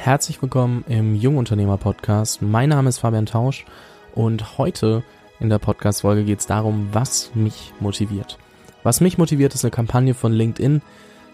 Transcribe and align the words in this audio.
Herzlich 0.00 0.40
willkommen 0.40 0.84
im 0.88 1.16
Jungunternehmer 1.16 1.76
Podcast. 1.76 2.40
Mein 2.40 2.68
Name 2.68 2.88
ist 2.88 2.98
Fabian 2.98 3.26
Tausch 3.26 3.66
und 4.14 4.56
heute 4.56 5.02
in 5.40 5.50
der 5.50 5.58
Podcast-Folge 5.58 6.22
geht 6.22 6.38
es 6.38 6.46
darum, 6.46 6.88
was 6.92 7.34
mich 7.34 7.72
motiviert. 7.80 8.38
Was 8.84 9.00
mich 9.00 9.18
motiviert, 9.18 9.54
ist 9.54 9.64
eine 9.64 9.72
Kampagne 9.72 10.14
von 10.14 10.32
LinkedIn. 10.32 10.82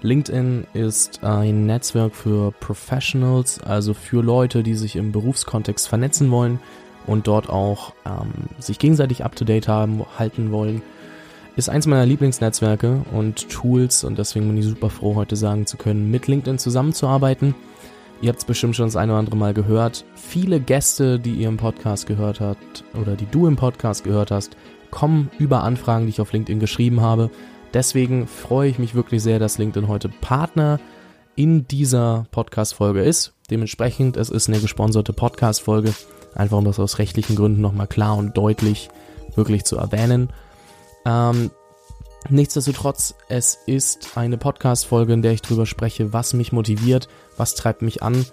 LinkedIn 0.01 0.67
ist 0.73 1.23
ein 1.23 1.67
Netzwerk 1.67 2.15
für 2.17 2.53
Professionals, 2.53 3.61
also 3.61 3.93
für 3.93 4.23
Leute, 4.23 4.63
die 4.63 4.75
sich 4.75 4.97
im 4.97 5.13
Berufskontext 5.13 5.87
vernetzen 5.87 6.31
wollen 6.31 6.59
und 7.07 7.27
dort 7.27 7.51
auch 7.51 7.93
ähm, 8.07 8.33
sich 8.59 8.79
gegenseitig 8.79 9.25
up-to-date 9.25 9.69
haben, 9.69 10.05
halten 10.19 10.53
wollen. 10.53 10.81
Ist 11.55 11.69
eins 11.69 11.87
meiner 11.87 12.07
Lieblingsnetzwerke 12.07 13.03
und 13.13 13.51
Tools 13.51 14.05
und 14.05 14.19
deswegen 14.19 14.49
bin 14.49 14.57
ich 14.57 14.65
super 14.65 14.89
froh, 14.89 15.17
heute 15.17 15.37
sagen 15.37 15.67
zu 15.67 15.77
können, 15.77 16.11
mit 16.11 16.29
LinkedIn 16.29 16.59
zusammenzuarbeiten. 16.59 17.55
Ihr 18.25 18.31
habt 18.31 18.39
es 18.39 18.47
bestimmt 18.47 18.75
schon 18.75 18.87
das 18.87 18.97
eine 18.97 19.13
oder 19.13 19.19
andere 19.19 19.37
Mal 19.37 19.53
gehört. 19.53 20.07
Viele 20.15 20.59
Gäste, 20.59 21.21
die 21.21 21.35
ihr 21.35 21.49
im 21.49 21.59
Podcast 21.59 22.07
gehört 22.07 22.41
habt 22.41 22.83
oder 22.99 23.17
die 23.17 23.27
du 23.27 23.47
im 23.47 23.57
Podcast 23.57 24.03
gehört 24.03 24.31
hast, 24.31 24.57
kommen 24.91 25.31
über 25.39 25.63
Anfragen, 25.63 26.07
die 26.07 26.09
ich 26.09 26.23
auf 26.23 26.33
LinkedIn 26.33 26.59
geschrieben 26.59 27.03
habe. 27.03 27.29
Deswegen 27.75 28.27
freue 28.27 28.71
ich 28.71 28.79
mich 28.79 28.95
wirklich 28.95 29.23
sehr, 29.23 29.39
dass 29.39 29.59
LinkedIn 29.59 29.89
heute 29.89 30.09
Partner 30.09 30.81
in 31.37 31.69
dieser 31.69 32.25
Podcast-Folge 32.31 33.03
ist. 33.03 33.35
Dementsprechend, 33.51 34.17
es 34.17 34.31
ist 34.31 34.49
eine 34.49 34.59
gesponserte 34.59 35.13
Podcast-Folge, 35.13 35.93
einfach 36.35 36.57
um 36.57 36.65
das 36.65 36.81
aus 36.81 36.99
rechtlichen 36.99 37.37
Gründen 37.37 37.61
nochmal 37.61 37.89
klar 37.89 38.17
und 38.17 38.39
deutlich 38.39 38.89
wirklich 39.35 39.65
zu 39.65 39.77
erwähnen. 39.77 40.31
Ähm, 41.05 41.51
Nichtsdestotrotz, 42.31 43.15
es 43.29 43.59
ist 43.67 44.17
eine 44.17 44.39
Podcast-Folge, 44.39 45.13
in 45.13 45.21
der 45.21 45.33
ich 45.33 45.43
drüber 45.43 45.67
spreche, 45.67 46.15
was 46.15 46.33
mich 46.33 46.53
motiviert, 46.53 47.09
was 47.37 47.55
treibt 47.55 47.83
mich 47.83 48.03
an. 48.03 48.25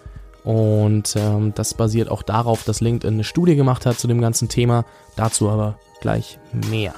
Und 0.45 1.15
ähm, 1.17 1.53
das 1.53 1.73
basiert 1.73 2.09
auch 2.09 2.23
darauf, 2.23 2.63
dass 2.63 2.79
LinkedIn 2.79 3.15
eine 3.15 3.23
Studie 3.25 3.55
gemacht 3.55 3.85
hat 3.85 3.99
zu 3.99 4.07
dem 4.07 4.21
ganzen 4.21 4.47
Thema. 4.47 4.85
Dazu 5.17 5.49
aber 5.49 5.77
gleich 5.99 6.39
mehr. 6.69 6.93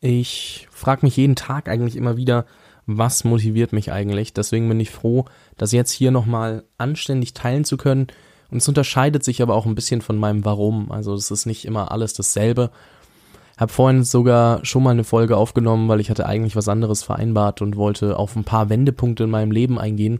Ich 0.00 0.66
frage 0.72 1.06
mich 1.06 1.16
jeden 1.16 1.36
Tag 1.36 1.68
eigentlich 1.68 1.94
immer 1.94 2.16
wieder, 2.16 2.44
was 2.86 3.22
motiviert 3.22 3.72
mich 3.72 3.92
eigentlich. 3.92 4.34
Deswegen 4.34 4.68
bin 4.68 4.80
ich 4.80 4.90
froh, 4.90 5.26
das 5.56 5.70
jetzt 5.70 5.92
hier 5.92 6.10
nochmal 6.10 6.64
anständig 6.76 7.34
teilen 7.34 7.64
zu 7.64 7.76
können. 7.76 8.08
Und 8.50 8.58
es 8.58 8.68
unterscheidet 8.68 9.22
sich 9.22 9.40
aber 9.42 9.54
auch 9.54 9.64
ein 9.64 9.76
bisschen 9.76 10.02
von 10.02 10.18
meinem 10.18 10.44
Warum. 10.44 10.90
Also 10.90 11.14
es 11.14 11.30
ist 11.30 11.46
nicht 11.46 11.64
immer 11.64 11.92
alles 11.92 12.14
dasselbe. 12.14 12.72
Hab 13.62 13.70
vorhin 13.70 14.02
sogar 14.02 14.64
schon 14.64 14.82
mal 14.82 14.90
eine 14.90 15.04
Folge 15.04 15.36
aufgenommen, 15.36 15.86
weil 15.86 16.00
ich 16.00 16.10
hatte 16.10 16.26
eigentlich 16.26 16.56
was 16.56 16.66
anderes 16.66 17.04
vereinbart 17.04 17.62
und 17.62 17.76
wollte 17.76 18.18
auf 18.18 18.34
ein 18.34 18.42
paar 18.42 18.70
Wendepunkte 18.70 19.22
in 19.22 19.30
meinem 19.30 19.52
Leben 19.52 19.78
eingehen. 19.78 20.18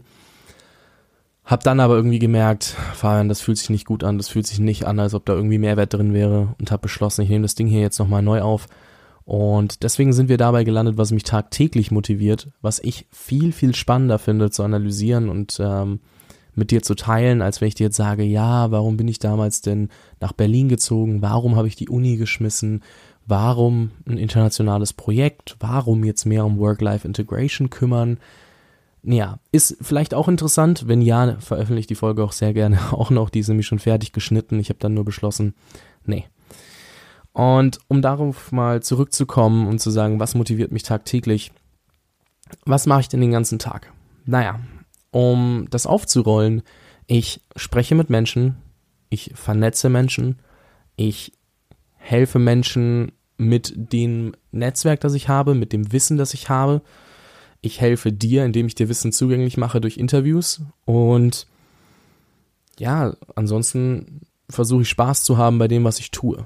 Hab 1.43 1.61
dann 1.61 1.81
aber 1.81 1.97
irgendwie 1.97 2.19
gemerkt, 2.19 2.77
Fabian, 2.93 3.27
das 3.27 3.41
fühlt 3.41 3.57
sich 3.57 3.69
nicht 3.69 3.85
gut 3.85 4.05
an, 4.05 4.17
das 4.17 4.29
fühlt 4.29 4.47
sich 4.47 4.59
nicht 4.59 4.85
an, 4.85 4.97
als 4.97 5.13
ob 5.13 5.25
da 5.25 5.33
irgendwie 5.33 5.57
Mehrwert 5.57 5.93
drin 5.93 6.13
wäre 6.13 6.55
und 6.57 6.71
habe 6.71 6.83
beschlossen, 6.83 7.23
ich 7.23 7.27
nehme 7.27 7.41
das 7.41 7.55
Ding 7.55 7.67
hier 7.67 7.81
jetzt 7.81 7.99
nochmal 7.99 8.21
neu 8.21 8.41
auf. 8.41 8.67
Und 9.25 9.83
deswegen 9.83 10.13
sind 10.13 10.29
wir 10.29 10.37
dabei 10.37 10.63
gelandet, 10.63 10.95
was 10.97 11.11
mich 11.11 11.23
tagtäglich 11.23 11.91
motiviert, 11.91 12.47
was 12.61 12.79
ich 12.79 13.07
viel, 13.11 13.51
viel 13.51 13.75
spannender 13.75 14.19
finde 14.19 14.51
zu 14.51 14.63
analysieren 14.63 15.27
und 15.27 15.59
ähm, 15.59 15.99
mit 16.55 16.71
dir 16.71 16.81
zu 16.81 16.95
teilen, 16.95 17.41
als 17.41 17.59
wenn 17.59 17.67
ich 17.67 17.75
dir 17.75 17.85
jetzt 17.85 17.97
sage, 17.97 18.23
ja, 18.23 18.71
warum 18.71 18.95
bin 18.95 19.07
ich 19.07 19.19
damals 19.19 19.61
denn 19.61 19.89
nach 20.21 20.33
Berlin 20.33 20.69
gezogen, 20.69 21.21
warum 21.21 21.55
habe 21.55 21.67
ich 21.67 21.75
die 21.75 21.89
Uni 21.89 22.15
geschmissen, 22.17 22.83
Warum 23.25 23.91
ein 24.07 24.17
internationales 24.17 24.93
Projekt? 24.93 25.55
Warum 25.59 26.03
jetzt 26.03 26.25
mehr 26.25 26.45
um 26.45 26.57
Work-Life-Integration 26.57 27.69
kümmern? 27.69 28.17
Ja, 29.03 29.39
ist 29.51 29.77
vielleicht 29.81 30.13
auch 30.13 30.27
interessant. 30.27 30.87
Wenn 30.87 31.01
ja, 31.01 31.37
veröffentliche 31.39 31.87
die 31.87 31.95
Folge 31.95 32.23
auch 32.23 32.31
sehr 32.31 32.53
gerne 32.53 32.79
auch 32.91 33.09
noch. 33.09 33.29
Die 33.29 33.39
ist 33.39 33.47
nämlich 33.47 33.67
schon 33.67 33.79
fertig 33.79 34.11
geschnitten. 34.11 34.59
Ich 34.59 34.69
habe 34.69 34.79
dann 34.79 34.93
nur 34.93 35.05
beschlossen, 35.05 35.53
nee. 36.05 36.25
Und 37.33 37.79
um 37.87 38.01
darauf 38.01 38.51
mal 38.51 38.83
zurückzukommen 38.83 39.67
und 39.67 39.79
zu 39.79 39.89
sagen, 39.89 40.19
was 40.19 40.35
motiviert 40.35 40.71
mich 40.71 40.83
tagtäglich? 40.83 41.51
Was 42.65 42.85
mache 42.85 43.01
ich 43.01 43.09
denn 43.09 43.21
den 43.21 43.31
ganzen 43.31 43.57
Tag? 43.57 43.91
Naja, 44.25 44.59
um 45.11 45.67
das 45.69 45.87
aufzurollen, 45.87 46.61
ich 47.07 47.41
spreche 47.55 47.95
mit 47.95 48.09
Menschen, 48.09 48.57
ich 49.09 49.31
vernetze 49.33 49.89
Menschen, 49.89 50.39
ich 50.95 51.33
helfe 51.97 52.37
Menschen 52.37 53.11
mit 53.47 53.73
dem 53.75 54.33
Netzwerk, 54.51 54.99
das 55.01 55.13
ich 55.13 55.29
habe, 55.29 55.55
mit 55.55 55.73
dem 55.73 55.91
Wissen, 55.91 56.17
das 56.17 56.33
ich 56.33 56.49
habe. 56.49 56.81
Ich 57.61 57.79
helfe 57.79 58.11
dir, 58.11 58.43
indem 58.45 58.67
ich 58.67 58.75
dir 58.75 58.89
Wissen 58.89 59.11
zugänglich 59.11 59.57
mache 59.57 59.81
durch 59.81 59.97
Interviews. 59.97 60.61
Und 60.85 61.47
ja, 62.77 63.13
ansonsten 63.35 64.21
versuche 64.49 64.81
ich 64.81 64.89
Spaß 64.89 65.23
zu 65.23 65.37
haben 65.37 65.59
bei 65.59 65.67
dem, 65.67 65.83
was 65.83 65.99
ich 65.99 66.11
tue. 66.11 66.45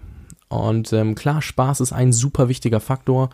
Und 0.50 0.94
ähm, 0.94 1.16
klar, 1.16 1.42
Spaß 1.42 1.82
ist 1.82 1.92
ein 1.92 2.14
super 2.14 2.48
wichtiger 2.48 2.80
Faktor, 2.80 3.30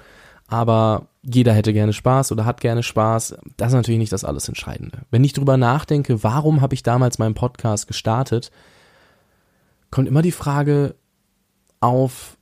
aber 0.48 1.08
jeder 1.22 1.54
hätte 1.54 1.74
gerne 1.74 1.94
Spaß 1.94 2.32
oder 2.32 2.46
hat 2.46 2.62
gerne 2.62 2.84
Spaß. 2.84 3.36
Das 3.58 3.68
ist 3.70 3.74
natürlich 3.74 4.00
nicht 4.00 4.12
das 4.12 4.24
alles 4.24 4.48
Entscheidende. 4.48 5.00
Wenn 5.12 5.24
ich 5.24 5.34
drüber 5.34 5.58
nachdenke, 5.58 6.24
warum 6.24 6.62
habe 6.62 6.74
ich 6.74 6.84
damals 6.84 7.20
meinen 7.20 7.36
Podcast 7.36 7.88
gestartet, 7.88 8.52
kommt 9.92 10.08
immer 10.08 10.22
die 10.22 10.32
Frage, 10.32 10.96
auf, 11.84 12.38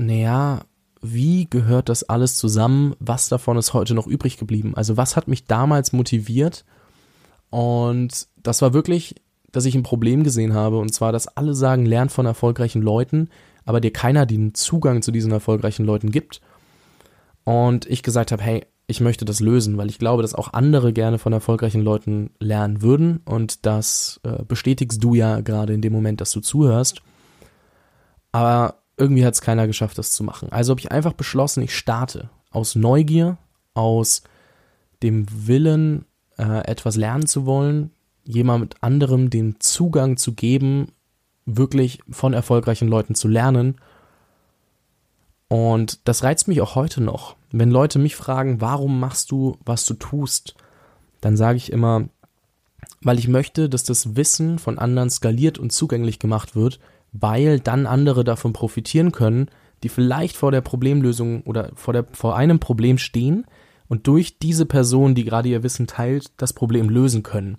naja, 0.00 0.60
wie 1.02 1.46
gehört 1.48 1.88
das 1.88 2.08
alles 2.08 2.36
zusammen? 2.36 2.94
Was 2.98 3.28
davon 3.28 3.56
ist 3.56 3.74
heute 3.74 3.94
noch 3.94 4.06
übrig 4.06 4.36
geblieben? 4.36 4.74
Also 4.74 4.96
was 4.96 5.16
hat 5.16 5.28
mich 5.28 5.46
damals 5.46 5.92
motiviert? 5.92 6.64
Und 7.50 8.28
das 8.36 8.62
war 8.62 8.72
wirklich, 8.72 9.16
dass 9.50 9.64
ich 9.64 9.74
ein 9.74 9.82
Problem 9.82 10.24
gesehen 10.24 10.54
habe. 10.54 10.78
Und 10.78 10.92
zwar, 10.92 11.12
dass 11.12 11.28
alle 11.28 11.54
sagen, 11.54 11.86
lern 11.86 12.08
von 12.08 12.26
erfolgreichen 12.26 12.82
Leuten, 12.82 13.28
aber 13.64 13.80
dir 13.80 13.92
keiner 13.92 14.26
den 14.26 14.54
Zugang 14.54 15.02
zu 15.02 15.10
diesen 15.10 15.32
erfolgreichen 15.32 15.84
Leuten 15.84 16.10
gibt. 16.10 16.40
Und 17.44 17.86
ich 17.86 18.02
gesagt 18.02 18.32
habe, 18.32 18.42
hey, 18.42 18.66
ich 18.86 19.00
möchte 19.00 19.24
das 19.24 19.40
lösen, 19.40 19.78
weil 19.78 19.88
ich 19.88 19.98
glaube, 19.98 20.22
dass 20.22 20.34
auch 20.34 20.52
andere 20.52 20.92
gerne 20.92 21.18
von 21.18 21.32
erfolgreichen 21.32 21.80
Leuten 21.80 22.30
lernen 22.40 22.82
würden. 22.82 23.20
Und 23.24 23.64
das 23.64 24.20
äh, 24.24 24.42
bestätigst 24.44 25.02
du 25.02 25.14
ja 25.14 25.40
gerade 25.40 25.72
in 25.72 25.82
dem 25.82 25.92
Moment, 25.92 26.20
dass 26.20 26.32
du 26.32 26.40
zuhörst. 26.40 27.02
Aber 28.32 28.79
irgendwie 29.00 29.24
hat 29.24 29.34
es 29.34 29.40
keiner 29.40 29.66
geschafft, 29.66 29.98
das 29.98 30.12
zu 30.12 30.22
machen. 30.22 30.52
Also 30.52 30.72
habe 30.72 30.80
ich 30.80 30.92
einfach 30.92 31.14
beschlossen, 31.14 31.62
ich 31.62 31.76
starte 31.76 32.30
aus 32.50 32.74
Neugier, 32.74 33.38
aus 33.74 34.22
dem 35.02 35.26
Willen, 35.46 36.04
äh, 36.38 36.66
etwas 36.66 36.96
lernen 36.96 37.26
zu 37.26 37.46
wollen, 37.46 37.90
jemand 38.24 38.82
anderem 38.82 39.30
den 39.30 39.58
Zugang 39.60 40.16
zu 40.16 40.34
geben, 40.34 40.92
wirklich 41.46 42.00
von 42.10 42.34
erfolgreichen 42.34 42.88
Leuten 42.88 43.14
zu 43.14 43.28
lernen. 43.28 43.76
Und 45.48 46.06
das 46.06 46.22
reizt 46.22 46.46
mich 46.46 46.60
auch 46.60 46.74
heute 46.74 47.00
noch. 47.02 47.36
Wenn 47.50 47.70
Leute 47.70 47.98
mich 47.98 48.14
fragen, 48.14 48.60
warum 48.60 49.00
machst 49.00 49.30
du, 49.30 49.56
was 49.64 49.84
du 49.86 49.94
tust, 49.94 50.54
dann 51.20 51.36
sage 51.36 51.56
ich 51.56 51.72
immer, 51.72 52.08
weil 53.02 53.18
ich 53.18 53.28
möchte, 53.28 53.68
dass 53.68 53.82
das 53.82 54.14
Wissen 54.14 54.58
von 54.58 54.78
anderen 54.78 55.10
skaliert 55.10 55.58
und 55.58 55.72
zugänglich 55.72 56.18
gemacht 56.18 56.54
wird, 56.54 56.78
weil 57.12 57.60
dann 57.60 57.86
andere 57.86 58.24
davon 58.24 58.52
profitieren 58.52 59.12
können, 59.12 59.48
die 59.82 59.88
vielleicht 59.88 60.36
vor 60.36 60.52
der 60.52 60.60
Problemlösung 60.60 61.42
oder 61.42 61.70
vor, 61.74 61.92
der, 61.92 62.06
vor 62.12 62.36
einem 62.36 62.60
Problem 62.60 62.98
stehen 62.98 63.46
und 63.88 64.06
durch 64.06 64.38
diese 64.38 64.66
Person, 64.66 65.14
die 65.14 65.24
gerade 65.24 65.48
ihr 65.48 65.62
Wissen 65.62 65.86
teilt, 65.86 66.32
das 66.36 66.52
Problem 66.52 66.88
lösen 66.88 67.22
können. 67.22 67.58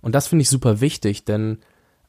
Und 0.00 0.14
das 0.14 0.28
finde 0.28 0.42
ich 0.42 0.50
super 0.50 0.80
wichtig, 0.80 1.24
denn 1.24 1.58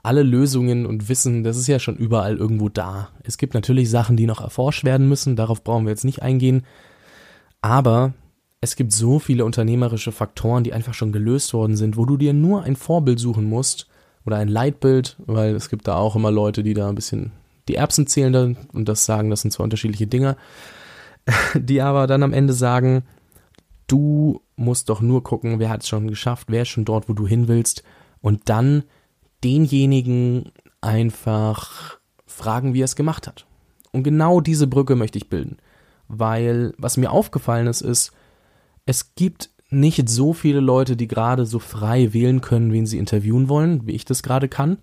alle 0.03 0.23
Lösungen 0.23 0.85
und 0.85 1.09
Wissen, 1.09 1.43
das 1.43 1.57
ist 1.57 1.67
ja 1.67 1.79
schon 1.79 1.97
überall 1.97 2.37
irgendwo 2.37 2.69
da. 2.69 3.09
Es 3.23 3.37
gibt 3.37 3.53
natürlich 3.53 3.89
Sachen, 3.89 4.17
die 4.17 4.27
noch 4.27 4.41
erforscht 4.41 4.83
werden 4.83 5.09
müssen, 5.09 5.35
darauf 5.35 5.63
brauchen 5.63 5.85
wir 5.85 5.91
jetzt 5.91 6.05
nicht 6.05 6.21
eingehen, 6.21 6.63
aber 7.61 8.13
es 8.61 8.75
gibt 8.75 8.91
so 8.91 9.19
viele 9.19 9.45
unternehmerische 9.45 10.11
Faktoren, 10.11 10.63
die 10.63 10.73
einfach 10.73 10.93
schon 10.93 11.11
gelöst 11.11 11.53
worden 11.53 11.75
sind, 11.75 11.97
wo 11.97 12.05
du 12.05 12.17
dir 12.17 12.33
nur 12.33 12.63
ein 12.63 12.75
Vorbild 12.75 13.19
suchen 13.19 13.45
musst 13.45 13.87
oder 14.27 14.37
ein 14.37 14.49
Leitbild, 14.49 15.15
weil 15.25 15.55
es 15.55 15.69
gibt 15.69 15.87
da 15.87 15.95
auch 15.95 16.17
immer 16.17 16.31
Leute, 16.31 16.61
die 16.61 16.73
da 16.73 16.89
ein 16.89 16.95
bisschen 16.95 17.31
die 17.69 17.75
Erbsen 17.75 18.07
zählen 18.07 18.57
und 18.73 18.89
das 18.89 19.05
sagen, 19.05 19.29
das 19.29 19.41
sind 19.41 19.51
zwei 19.51 19.63
unterschiedliche 19.63 20.05
Dinge, 20.05 20.35
die 21.55 21.81
aber 21.81 22.07
dann 22.07 22.23
am 22.23 22.33
Ende 22.33 22.51
sagen, 22.51 23.03
du 23.87 24.41
musst 24.57 24.89
doch 24.89 24.99
nur 24.99 25.23
gucken, 25.23 25.59
wer 25.59 25.69
hat 25.69 25.83
es 25.83 25.87
schon 25.87 26.09
geschafft, 26.09 26.47
wer 26.49 26.63
ist 26.63 26.67
schon 26.67 26.83
dort, 26.83 27.07
wo 27.07 27.13
du 27.13 27.25
hin 27.25 27.47
willst 27.47 27.83
und 28.19 28.49
dann 28.49 28.83
denjenigen 29.45 30.51
einfach 30.81 31.97
fragen, 32.25 32.73
wie 32.73 32.81
er 32.81 32.85
es 32.85 32.97
gemacht 32.97 33.27
hat. 33.27 33.45
Und 33.93 34.03
genau 34.03 34.41
diese 34.41 34.67
Brücke 34.67 34.97
möchte 34.97 35.17
ich 35.17 35.29
bilden, 35.29 35.57
weil 36.09 36.73
was 36.77 36.97
mir 36.97 37.11
aufgefallen 37.11 37.67
ist, 37.67 37.79
ist, 37.79 38.11
es 38.85 39.15
gibt 39.15 39.51
nicht 39.69 40.07
so 40.09 40.33
viele 40.33 40.59
Leute, 40.59 40.95
die 40.95 41.07
gerade 41.07 41.45
so 41.45 41.59
frei 41.59 42.13
wählen 42.13 42.41
können, 42.41 42.71
wen 42.71 42.85
sie 42.85 42.97
interviewen 42.97 43.49
wollen, 43.49 43.85
wie 43.85 43.91
ich 43.93 44.05
das 44.05 44.23
gerade 44.23 44.47
kann. 44.47 44.77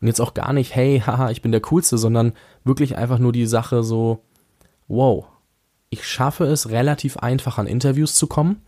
Und 0.00 0.06
jetzt 0.06 0.20
auch 0.20 0.34
gar 0.34 0.52
nicht, 0.52 0.74
hey, 0.74 1.00
haha, 1.06 1.30
ich 1.30 1.42
bin 1.42 1.52
der 1.52 1.60
Coolste, 1.60 1.98
sondern 1.98 2.32
wirklich 2.64 2.96
einfach 2.96 3.18
nur 3.18 3.32
die 3.32 3.46
Sache 3.46 3.82
so, 3.82 4.22
wow, 4.88 5.26
ich 5.90 6.06
schaffe 6.06 6.44
es 6.44 6.70
relativ 6.70 7.16
einfach 7.16 7.58
an 7.58 7.66
Interviews 7.66 8.14
zu 8.14 8.26
kommen. 8.26 8.62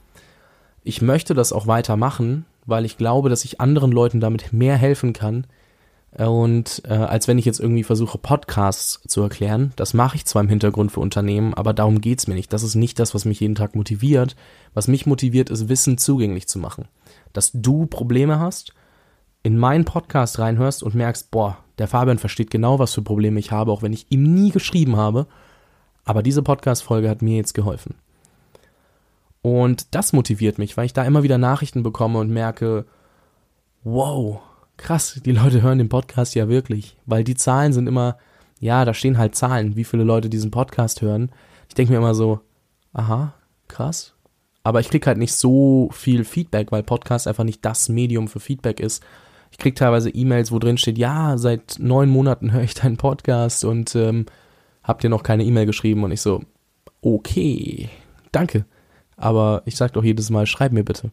Ich 0.82 1.00
möchte 1.00 1.34
das 1.34 1.52
auch 1.52 1.68
weitermachen, 1.68 2.44
weil 2.66 2.84
ich 2.84 2.98
glaube, 2.98 3.28
dass 3.28 3.44
ich 3.44 3.60
anderen 3.60 3.92
Leuten 3.92 4.18
damit 4.18 4.52
mehr 4.52 4.76
helfen 4.76 5.12
kann. 5.12 5.46
Und 6.16 6.82
äh, 6.86 6.92
als 6.92 7.26
wenn 7.26 7.38
ich 7.38 7.46
jetzt 7.46 7.58
irgendwie 7.58 7.84
versuche, 7.84 8.18
Podcasts 8.18 9.00
zu 9.06 9.22
erklären. 9.22 9.72
Das 9.76 9.94
mache 9.94 10.16
ich 10.16 10.26
zwar 10.26 10.42
im 10.42 10.48
Hintergrund 10.48 10.92
für 10.92 11.00
Unternehmen, 11.00 11.54
aber 11.54 11.72
darum 11.72 12.02
geht's 12.02 12.26
mir 12.26 12.34
nicht. 12.34 12.52
Das 12.52 12.62
ist 12.62 12.74
nicht 12.74 12.98
das, 12.98 13.14
was 13.14 13.24
mich 13.24 13.40
jeden 13.40 13.54
Tag 13.54 13.74
motiviert. 13.74 14.36
Was 14.74 14.88
mich 14.88 15.06
motiviert, 15.06 15.48
ist 15.48 15.70
Wissen 15.70 15.96
zugänglich 15.96 16.48
zu 16.48 16.58
machen. 16.58 16.86
Dass 17.32 17.50
du 17.54 17.86
Probleme 17.86 18.38
hast, 18.38 18.74
in 19.42 19.58
meinen 19.58 19.86
Podcast 19.86 20.38
reinhörst 20.38 20.82
und 20.82 20.94
merkst, 20.94 21.30
boah, 21.30 21.56
der 21.78 21.88
Fabian 21.88 22.18
versteht 22.18 22.50
genau, 22.50 22.78
was 22.78 22.92
für 22.92 23.02
Probleme 23.02 23.40
ich 23.40 23.50
habe, 23.50 23.72
auch 23.72 23.82
wenn 23.82 23.94
ich 23.94 24.06
ihm 24.10 24.34
nie 24.34 24.50
geschrieben 24.50 24.96
habe. 24.96 25.26
Aber 26.04 26.22
diese 26.22 26.42
Podcast-Folge 26.42 27.08
hat 27.08 27.22
mir 27.22 27.36
jetzt 27.36 27.54
geholfen. 27.54 27.94
Und 29.40 29.94
das 29.94 30.12
motiviert 30.12 30.58
mich, 30.58 30.76
weil 30.76 30.86
ich 30.86 30.92
da 30.92 31.04
immer 31.04 31.22
wieder 31.22 31.38
Nachrichten 31.38 31.82
bekomme 31.82 32.18
und 32.18 32.30
merke, 32.30 32.84
wow, 33.82 34.40
krass, 34.76 35.20
die 35.24 35.32
Leute 35.32 35.62
hören 35.62 35.78
den 35.78 35.88
Podcast 35.88 36.34
ja 36.34 36.48
wirklich, 36.48 36.96
weil 37.06 37.24
die 37.24 37.34
Zahlen 37.34 37.72
sind 37.72 37.86
immer, 37.86 38.18
ja, 38.60 38.84
da 38.84 38.94
stehen 38.94 39.18
halt 39.18 39.34
Zahlen, 39.34 39.76
wie 39.76 39.84
viele 39.84 40.04
Leute 40.04 40.28
diesen 40.28 40.50
Podcast 40.50 41.02
hören. 41.02 41.30
Ich 41.68 41.74
denke 41.74 41.92
mir 41.92 41.98
immer 41.98 42.14
so, 42.14 42.40
aha, 42.92 43.34
krass. 43.68 44.14
Aber 44.64 44.80
ich 44.80 44.90
krieg 44.90 45.06
halt 45.06 45.18
nicht 45.18 45.34
so 45.34 45.88
viel 45.92 46.24
Feedback, 46.24 46.70
weil 46.70 46.82
Podcast 46.82 47.26
einfach 47.26 47.44
nicht 47.44 47.64
das 47.64 47.88
Medium 47.88 48.28
für 48.28 48.40
Feedback 48.40 48.80
ist. 48.80 49.02
Ich 49.50 49.58
krieg 49.58 49.74
teilweise 49.74 50.10
E-Mails, 50.10 50.52
wo 50.52 50.58
drin 50.58 50.78
steht, 50.78 50.98
ja, 50.98 51.36
seit 51.36 51.76
neun 51.78 52.08
Monaten 52.08 52.52
höre 52.52 52.62
ich 52.62 52.74
deinen 52.74 52.96
Podcast 52.96 53.64
und 53.64 53.94
ähm, 53.96 54.26
habt 54.82 55.04
ihr 55.04 55.10
noch 55.10 55.22
keine 55.22 55.44
E-Mail 55.44 55.66
geschrieben? 55.66 56.04
Und 56.04 56.12
ich 56.12 56.20
so, 56.20 56.42
okay, 57.00 57.88
danke. 58.30 58.64
Aber 59.16 59.62
ich 59.66 59.76
sag 59.76 59.92
doch 59.92 60.04
jedes 60.04 60.30
Mal, 60.30 60.46
schreib 60.46 60.72
mir 60.72 60.84
bitte. 60.84 61.12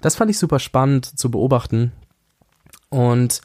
Das 0.00 0.16
fand 0.16 0.30
ich 0.30 0.38
super 0.38 0.58
spannend 0.58 1.18
zu 1.18 1.30
beobachten. 1.30 1.92
Und 2.88 3.40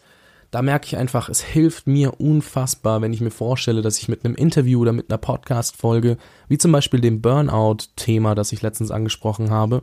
da 0.52 0.62
merke 0.62 0.86
ich 0.86 0.98
einfach, 0.98 1.30
es 1.30 1.42
hilft 1.42 1.88
mir 1.88 2.20
unfassbar, 2.20 3.02
wenn 3.02 3.14
ich 3.14 3.22
mir 3.22 3.32
vorstelle, 3.32 3.82
dass 3.82 3.98
ich 3.98 4.10
mit 4.10 4.26
einem 4.26 4.36
Interview 4.36 4.82
oder 4.82 4.92
mit 4.92 5.10
einer 5.10 5.18
Podcast-Folge, 5.18 6.18
wie 6.50 6.58
zum 6.58 6.74
Beispiel 6.74 7.00
dem 7.00 7.22
Burnout-Thema, 7.22 8.36
das 8.36 8.52
ich 8.52 8.62
letztens 8.62 8.92
angesprochen 8.92 9.50
habe, 9.50 9.82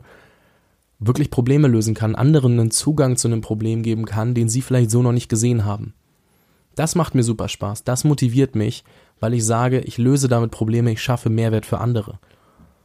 wirklich 0.99 1.31
Probleme 1.31 1.67
lösen 1.67 1.95
kann, 1.95 2.13
anderen 2.13 2.59
einen 2.59 2.71
Zugang 2.71 3.17
zu 3.17 3.27
einem 3.27 3.41
Problem 3.41 3.81
geben 3.81 4.05
kann, 4.05 4.35
den 4.35 4.47
sie 4.47 4.61
vielleicht 4.61 4.91
so 4.91 5.01
noch 5.01 5.11
nicht 5.11 5.29
gesehen 5.29 5.65
haben. 5.65 5.93
Das 6.75 6.95
macht 6.95 7.15
mir 7.15 7.23
super 7.23 7.49
Spaß, 7.49 7.83
das 7.83 8.03
motiviert 8.03 8.55
mich, 8.55 8.83
weil 9.19 9.33
ich 9.33 9.45
sage, 9.45 9.79
ich 9.79 9.97
löse 9.97 10.27
damit 10.27 10.51
Probleme, 10.51 10.91
ich 10.91 11.01
schaffe 11.01 11.29
Mehrwert 11.29 11.65
für 11.65 11.79
andere. 11.79 12.19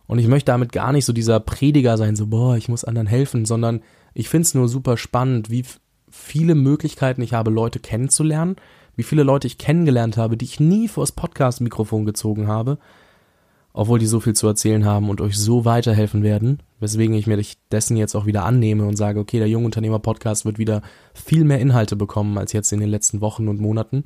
Und 0.06 0.18
ich 0.18 0.26
möchte 0.26 0.52
damit 0.52 0.72
gar 0.72 0.92
nicht 0.92 1.04
so 1.04 1.12
dieser 1.12 1.38
Prediger 1.40 1.96
sein, 1.96 2.16
so, 2.16 2.26
boah, 2.26 2.56
ich 2.56 2.68
muss 2.68 2.84
anderen 2.84 3.06
helfen, 3.06 3.44
sondern 3.44 3.82
ich 4.14 4.28
finde 4.28 4.46
es 4.46 4.54
nur 4.54 4.68
super 4.68 4.96
spannend, 4.96 5.50
wie 5.50 5.64
viele 6.14 6.54
Möglichkeiten 6.54 7.22
ich 7.22 7.32
habe, 7.32 7.50
Leute 7.50 7.80
kennenzulernen, 7.80 8.56
wie 8.96 9.02
viele 9.02 9.24
Leute 9.24 9.46
ich 9.48 9.58
kennengelernt 9.58 10.16
habe, 10.16 10.36
die 10.36 10.44
ich 10.44 10.60
nie 10.60 10.86
vors 10.86 11.12
Podcast-Mikrofon 11.12 12.06
gezogen 12.06 12.46
habe, 12.46 12.78
obwohl 13.72 13.98
die 13.98 14.06
so 14.06 14.20
viel 14.20 14.34
zu 14.34 14.46
erzählen 14.46 14.84
haben 14.84 15.10
und 15.10 15.20
euch 15.20 15.36
so 15.36 15.64
weiterhelfen 15.64 16.22
werden, 16.22 16.60
weswegen 16.78 17.16
ich 17.16 17.26
mir 17.26 17.42
dessen 17.72 17.96
jetzt 17.96 18.14
auch 18.14 18.26
wieder 18.26 18.44
annehme 18.44 18.86
und 18.86 18.96
sage, 18.96 19.18
okay, 19.18 19.38
der 19.38 19.48
Jungunternehmer-Podcast 19.48 20.44
wird 20.44 20.58
wieder 20.58 20.82
viel 21.12 21.44
mehr 21.44 21.58
Inhalte 21.58 21.96
bekommen 21.96 22.38
als 22.38 22.52
jetzt 22.52 22.72
in 22.72 22.80
den 22.80 22.90
letzten 22.90 23.20
Wochen 23.20 23.48
und 23.48 23.60
Monaten. 23.60 24.04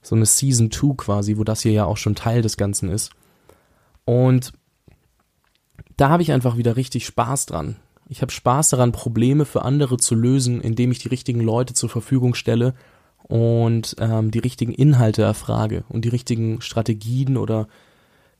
So 0.00 0.14
eine 0.14 0.26
Season 0.26 0.70
2 0.70 0.94
quasi, 0.96 1.36
wo 1.36 1.44
das 1.44 1.62
hier 1.62 1.72
ja 1.72 1.84
auch 1.84 1.96
schon 1.96 2.14
Teil 2.14 2.42
des 2.42 2.56
Ganzen 2.56 2.88
ist. 2.88 3.10
Und 4.04 4.52
da 5.96 6.10
habe 6.10 6.22
ich 6.22 6.30
einfach 6.30 6.56
wieder 6.56 6.76
richtig 6.76 7.04
Spaß 7.06 7.46
dran. 7.46 7.76
Ich 8.08 8.22
habe 8.22 8.32
Spaß 8.32 8.70
daran, 8.70 8.92
Probleme 8.92 9.44
für 9.44 9.62
andere 9.62 9.98
zu 9.98 10.14
lösen, 10.14 10.60
indem 10.60 10.90
ich 10.90 10.98
die 10.98 11.08
richtigen 11.08 11.40
Leute 11.40 11.74
zur 11.74 11.90
Verfügung 11.90 12.34
stelle 12.34 12.74
und 13.22 13.96
ähm, 13.98 14.30
die 14.30 14.38
richtigen 14.38 14.72
Inhalte 14.72 15.22
erfrage 15.22 15.84
und 15.88 16.04
die 16.04 16.08
richtigen 16.08 16.62
Strategien 16.62 17.36
oder 17.36 17.68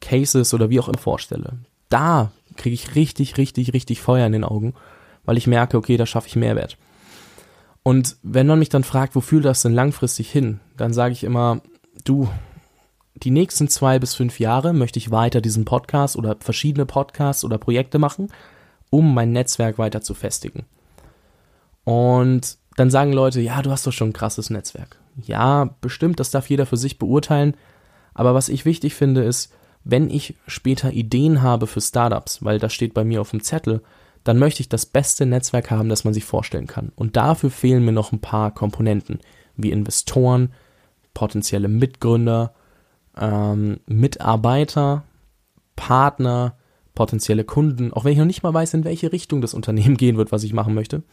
Cases 0.00 0.55
oder 0.55 0.70
wie 0.70 0.81
auch 0.81 0.88
immer 0.88 0.99
vorstelle. 0.99 1.59
Da 1.91 2.32
kriege 2.56 2.75
ich 2.75 2.94
richtig, 2.94 3.37
richtig, 3.37 3.75
richtig 3.75 4.00
Feuer 4.00 4.26
in 4.26 4.32
den 4.32 4.44
Augen, 4.44 4.75
weil 5.25 5.37
ich 5.37 5.47
merke, 5.47 5.76
okay, 5.76 5.97
da 5.97 6.06
schaffe 6.06 6.29
ich 6.29 6.37
Mehrwert. 6.37 6.79
Und 7.82 8.17
wenn 8.23 8.47
man 8.47 8.59
mich 8.59 8.69
dann 8.69 8.85
fragt, 8.85 9.14
wo 9.14 9.21
fühlt 9.21 9.44
das 9.44 9.62
denn 9.62 9.73
langfristig 9.73 10.31
hin, 10.31 10.61
dann 10.76 10.93
sage 10.93 11.12
ich 11.12 11.25
immer, 11.25 11.61
du, 12.05 12.29
die 13.14 13.31
nächsten 13.31 13.69
zwei 13.69 13.99
bis 13.99 14.14
fünf 14.14 14.41
Jahre 14.41 14.73
möchte 14.73 14.99
ich 14.99 15.11
weiter 15.11 15.41
diesen 15.41 15.64
Podcast 15.64 16.17
oder 16.17 16.37
verschiedene 16.41 16.87
Podcasts 16.87 17.44
oder 17.44 17.59
Projekte 17.59 17.99
machen, 17.99 18.29
um 18.90 19.14
mein 19.14 19.32
Netzwerk 19.32 19.79
weiter 19.79 20.00
zu 20.00 20.14
festigen. 20.14 20.64
Und 21.85 22.58
dann 22.76 22.90
sagen 22.90 23.12
Leute, 23.12 23.40
ja, 23.40 23.62
du 23.62 23.70
hast 23.70 23.87
doch 23.87 23.93
schon 23.93 24.11
ein 24.11 24.14
krasses 24.14 24.50
Netzwerk. 24.50 24.99
Ja, 25.17 25.76
bestimmt, 25.81 26.20
das 26.20 26.31
darf 26.31 26.49
jeder 26.49 26.67
für 26.67 26.76
sich 26.76 26.99
beurteilen. 26.99 27.56
Aber 28.14 28.35
was 28.35 28.49
ich 28.49 28.64
wichtig 28.64 28.94
finde, 28.94 29.23
ist, 29.23 29.52
wenn 29.85 30.11
ich 30.11 30.35
später 30.46 30.93
Ideen 30.93 31.43
habe 31.43 31.67
für 31.67 31.81
Startups, 31.81 32.44
weil 32.44 32.58
das 32.58 32.73
steht 32.75 32.94
bei 32.94 33.05
mir 33.05 33.20
auf 33.20 33.31
dem 33.31 33.43
Zettel, 33.43 33.82
dann 34.25 34.38
möchte 34.38 34.61
ich 34.61 34.69
das 34.69 34.85
beste 34.85 35.25
Netzwerk 35.25 35.70
haben, 35.70 35.88
das 35.88 36.05
man 36.05 36.12
sich 36.12 36.25
vorstellen 36.25 36.67
kann. 36.67 36.93
Und 36.94 37.17
dafür 37.17 37.50
fehlen 37.50 37.85
mir 37.85 37.93
noch 37.93 38.12
ein 38.12 38.20
paar 38.20 38.52
Komponenten, 38.52 39.20
wie 39.56 39.70
Investoren, 39.70 40.52
potenzielle 41.14 41.69
Mitgründer, 41.69 42.52
ähm, 43.17 43.81
Mitarbeiter, 43.87 45.05
Partner, 45.75 46.57
potenzielle 46.99 47.45
Kunden, 47.45 47.93
auch 47.93 48.05
wenn 48.05 48.11
ich 48.11 48.19
noch 48.19 48.25
nicht 48.25 48.43
mal 48.43 48.53
weiß, 48.53 48.75
in 48.75 48.83
welche 48.83 49.12
Richtung 49.12 49.41
das 49.41 49.55
Unternehmen 49.55 49.97
gehen 50.03 50.17
wird, 50.17 50.33
was 50.33 50.43
ich 50.43 50.53
machen 50.53 50.75
möchte. 50.75 51.05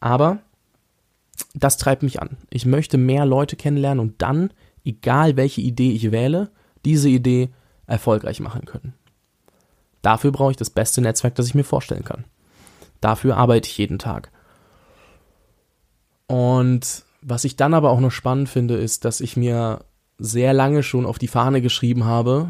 Aber 0.00 0.38
das 1.54 1.76
treibt 1.76 2.02
mich 2.02 2.22
an. 2.22 2.38
Ich 2.48 2.64
möchte 2.64 2.96
mehr 2.96 3.26
Leute 3.26 3.54
kennenlernen 3.56 4.00
und 4.00 4.22
dann, 4.22 4.50
egal 4.82 5.36
welche 5.36 5.60
Idee 5.60 5.92
ich 5.92 6.10
wähle, 6.10 6.50
diese 6.86 7.10
Idee 7.10 7.50
erfolgreich 7.86 8.40
machen 8.40 8.64
können. 8.64 8.94
Dafür 10.00 10.32
brauche 10.32 10.52
ich 10.52 10.56
das 10.56 10.70
beste 10.70 11.02
Netzwerk, 11.02 11.34
das 11.34 11.48
ich 11.48 11.54
mir 11.54 11.64
vorstellen 11.64 12.04
kann. 12.04 12.24
Dafür 13.02 13.36
arbeite 13.36 13.68
ich 13.68 13.76
jeden 13.76 13.98
Tag. 13.98 14.30
Und 16.28 17.04
was 17.20 17.44
ich 17.44 17.56
dann 17.56 17.74
aber 17.74 17.90
auch 17.90 18.00
noch 18.00 18.12
spannend 18.12 18.48
finde, 18.48 18.76
ist, 18.76 19.04
dass 19.04 19.20
ich 19.20 19.36
mir 19.36 19.84
sehr 20.18 20.54
lange 20.54 20.82
schon 20.82 21.04
auf 21.04 21.18
die 21.18 21.28
Fahne 21.28 21.60
geschrieben 21.60 22.04
habe, 22.04 22.48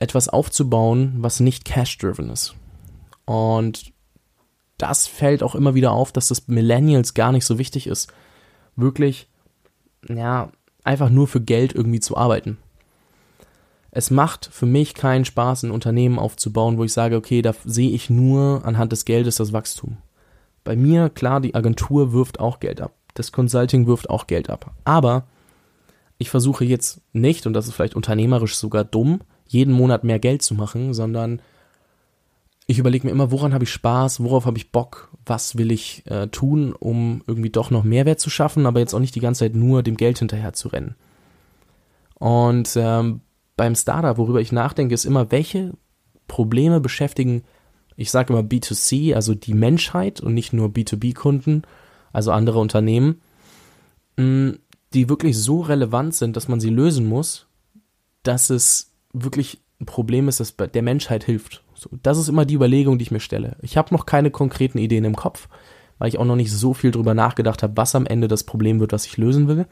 etwas 0.00 0.28
aufzubauen, 0.28 1.14
was 1.18 1.38
nicht 1.38 1.64
cash-driven 1.64 2.30
ist. 2.30 2.54
Und 3.26 3.92
das 4.78 5.06
fällt 5.06 5.42
auch 5.42 5.54
immer 5.54 5.74
wieder 5.74 5.92
auf, 5.92 6.10
dass 6.10 6.28
das 6.28 6.48
Millennials 6.48 7.14
gar 7.14 7.30
nicht 7.32 7.44
so 7.44 7.58
wichtig 7.58 7.86
ist, 7.86 8.12
wirklich, 8.76 9.28
ja, 10.08 10.50
einfach 10.82 11.10
nur 11.10 11.28
für 11.28 11.40
Geld 11.40 11.74
irgendwie 11.74 12.00
zu 12.00 12.16
arbeiten. 12.16 12.58
Es 13.90 14.10
macht 14.10 14.48
für 14.50 14.66
mich 14.66 14.94
keinen 14.94 15.24
Spaß, 15.24 15.64
ein 15.64 15.70
Unternehmen 15.70 16.18
aufzubauen, 16.18 16.78
wo 16.78 16.84
ich 16.84 16.92
sage, 16.92 17.16
okay, 17.16 17.42
da 17.42 17.54
sehe 17.64 17.90
ich 17.90 18.08
nur 18.08 18.64
anhand 18.64 18.92
des 18.92 19.04
Geldes 19.04 19.36
das 19.36 19.52
Wachstum. 19.52 19.98
Bei 20.64 20.76
mir, 20.76 21.10
klar, 21.10 21.40
die 21.40 21.54
Agentur 21.54 22.12
wirft 22.12 22.40
auch 22.40 22.60
Geld 22.60 22.80
ab. 22.80 22.94
Das 23.14 23.32
Consulting 23.32 23.86
wirft 23.86 24.08
auch 24.08 24.26
Geld 24.26 24.48
ab. 24.48 24.72
Aber 24.84 25.24
ich 26.18 26.30
versuche 26.30 26.64
jetzt 26.64 27.00
nicht, 27.12 27.46
und 27.46 27.52
das 27.52 27.66
ist 27.66 27.74
vielleicht 27.74 27.96
unternehmerisch 27.96 28.56
sogar 28.56 28.84
dumm, 28.84 29.20
jeden 29.50 29.74
Monat 29.74 30.04
mehr 30.04 30.18
Geld 30.18 30.42
zu 30.42 30.54
machen, 30.54 30.94
sondern 30.94 31.42
ich 32.66 32.78
überlege 32.78 33.06
mir 33.06 33.12
immer, 33.12 33.32
woran 33.32 33.52
habe 33.52 33.64
ich 33.64 33.72
Spaß, 33.72 34.22
worauf 34.22 34.46
habe 34.46 34.56
ich 34.56 34.70
Bock, 34.70 35.10
was 35.26 35.58
will 35.58 35.72
ich 35.72 36.06
äh, 36.06 36.28
tun, 36.28 36.72
um 36.72 37.24
irgendwie 37.26 37.50
doch 37.50 37.70
noch 37.70 37.82
Mehrwert 37.82 38.20
zu 38.20 38.30
schaffen, 38.30 38.64
aber 38.64 38.78
jetzt 38.78 38.94
auch 38.94 39.00
nicht 39.00 39.16
die 39.16 39.20
ganze 39.20 39.40
Zeit 39.40 39.56
nur 39.56 39.82
dem 39.82 39.96
Geld 39.96 40.20
hinterher 40.20 40.52
zu 40.52 40.68
rennen. 40.68 40.94
Und 42.14 42.76
ähm, 42.76 43.22
beim 43.56 43.74
Startup, 43.74 44.16
worüber 44.16 44.40
ich 44.40 44.52
nachdenke, 44.52 44.94
ist 44.94 45.04
immer, 45.04 45.32
welche 45.32 45.72
Probleme 46.28 46.80
beschäftigen, 46.80 47.42
ich 47.96 48.12
sage 48.12 48.32
immer 48.32 48.42
B2C, 48.42 49.16
also 49.16 49.34
die 49.34 49.54
Menschheit 49.54 50.20
und 50.20 50.34
nicht 50.34 50.52
nur 50.52 50.68
B2B-Kunden, 50.68 51.62
also 52.12 52.30
andere 52.30 52.60
Unternehmen. 52.60 53.20
Mh, 54.16 54.24
hm, 54.24 54.58
die 54.92 55.08
wirklich 55.08 55.38
so 55.38 55.60
relevant 55.60 56.14
sind, 56.14 56.36
dass 56.36 56.48
man 56.48 56.60
sie 56.60 56.70
lösen 56.70 57.06
muss, 57.06 57.46
dass 58.22 58.50
es 58.50 58.89
wirklich 59.12 59.60
ein 59.80 59.86
Problem 59.86 60.28
ist, 60.28 60.40
das 60.40 60.54
der 60.56 60.82
Menschheit 60.82 61.24
hilft. 61.24 61.62
So, 61.74 61.90
das 62.02 62.18
ist 62.18 62.28
immer 62.28 62.44
die 62.44 62.54
Überlegung, 62.54 62.98
die 62.98 63.02
ich 63.04 63.10
mir 63.10 63.20
stelle. 63.20 63.56
Ich 63.62 63.76
habe 63.76 63.94
noch 63.94 64.06
keine 64.06 64.30
konkreten 64.30 64.78
Ideen 64.78 65.04
im 65.04 65.16
Kopf, 65.16 65.48
weil 65.98 66.08
ich 66.08 66.18
auch 66.18 66.24
noch 66.24 66.36
nicht 66.36 66.52
so 66.52 66.74
viel 66.74 66.90
drüber 66.90 67.14
nachgedacht 67.14 67.62
habe, 67.62 67.76
was 67.76 67.94
am 67.94 68.06
Ende 68.06 68.28
das 68.28 68.44
Problem 68.44 68.80
wird, 68.80 68.92
was 68.92 69.06
ich 69.06 69.16
lösen 69.16 69.48
will. 69.48 69.66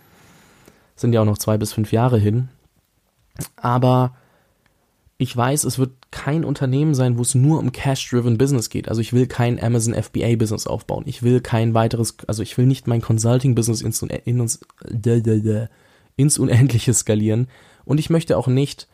Sind 0.97 1.13
ja 1.13 1.21
auch 1.21 1.27
noch 1.27 1.39
zwei 1.39 1.59
bis 1.59 1.73
fünf 1.73 1.93
Jahre 1.93 2.19
hin. 2.19 2.49
Aber 3.57 4.15
ich 5.19 5.37
weiß, 5.37 5.65
es 5.65 5.79
wird 5.79 5.91
kein 6.11 6.45
Unternehmen 6.45 6.95
sein, 6.95 7.19
wo 7.19 7.23
es 7.23 7.35
nur 7.35 7.59
um 7.59 7.73
Cash-driven 7.73 8.39
Business 8.39 8.71
geht. 8.71 8.89
Also 8.89 9.01
ich 9.01 9.13
will 9.13 9.27
kein 9.27 9.63
Amazon 9.63 9.95
FBA 9.95 10.37
Business 10.37 10.67
aufbauen. 10.67 11.05
Ich 11.07 11.23
will 11.23 11.41
kein 11.41 11.75
weiteres, 11.75 12.17
also 12.27 12.43
ich 12.43 12.57
will 12.57 12.67
nicht 12.67 12.87
mein 12.87 13.03
Consulting 13.03 13.55
Business 13.55 13.83
ins, 13.83 14.01
in 14.01 14.41
uns, 14.41 14.61
ins 16.17 16.39
Unendliche 16.39 16.95
skalieren. 16.95 17.49
Und 17.85 17.99
ich 17.99 18.11
möchte 18.11 18.37
auch 18.39 18.47
nicht 18.47 18.89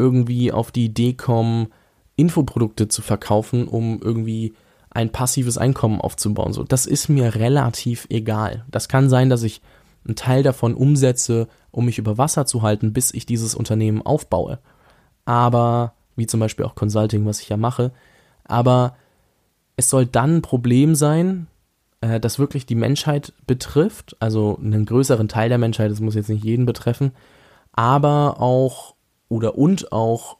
irgendwie 0.00 0.50
auf 0.50 0.72
die 0.72 0.86
Idee 0.86 1.12
kommen, 1.12 1.68
Infoprodukte 2.16 2.88
zu 2.88 3.02
verkaufen, 3.02 3.68
um 3.68 4.00
irgendwie 4.02 4.54
ein 4.90 5.10
passives 5.10 5.58
Einkommen 5.58 6.00
aufzubauen. 6.00 6.52
So, 6.52 6.64
das 6.64 6.86
ist 6.86 7.08
mir 7.08 7.34
relativ 7.36 8.06
egal. 8.10 8.64
Das 8.70 8.88
kann 8.88 9.08
sein, 9.08 9.30
dass 9.30 9.42
ich 9.42 9.60
einen 10.04 10.16
Teil 10.16 10.42
davon 10.42 10.74
umsetze, 10.74 11.48
um 11.70 11.84
mich 11.84 11.98
über 11.98 12.18
Wasser 12.18 12.46
zu 12.46 12.62
halten, 12.62 12.92
bis 12.92 13.14
ich 13.14 13.26
dieses 13.26 13.54
Unternehmen 13.54 14.02
aufbaue. 14.02 14.58
Aber, 15.24 15.92
wie 16.16 16.26
zum 16.26 16.40
Beispiel 16.40 16.64
auch 16.64 16.74
Consulting, 16.74 17.24
was 17.26 17.40
ich 17.40 17.48
ja 17.48 17.56
mache, 17.56 17.92
aber 18.44 18.96
es 19.76 19.90
soll 19.90 20.06
dann 20.06 20.38
ein 20.38 20.42
Problem 20.42 20.94
sein, 20.94 21.46
äh, 22.00 22.18
das 22.18 22.38
wirklich 22.38 22.66
die 22.66 22.74
Menschheit 22.74 23.32
betrifft, 23.46 24.16
also 24.18 24.58
einen 24.60 24.86
größeren 24.86 25.28
Teil 25.28 25.48
der 25.48 25.58
Menschheit, 25.58 25.90
das 25.90 26.00
muss 26.00 26.16
jetzt 26.16 26.30
nicht 26.30 26.44
jeden 26.44 26.66
betreffen, 26.66 27.12
aber 27.72 28.40
auch 28.40 28.94
oder 29.30 29.56
und 29.56 29.92
auch 29.92 30.36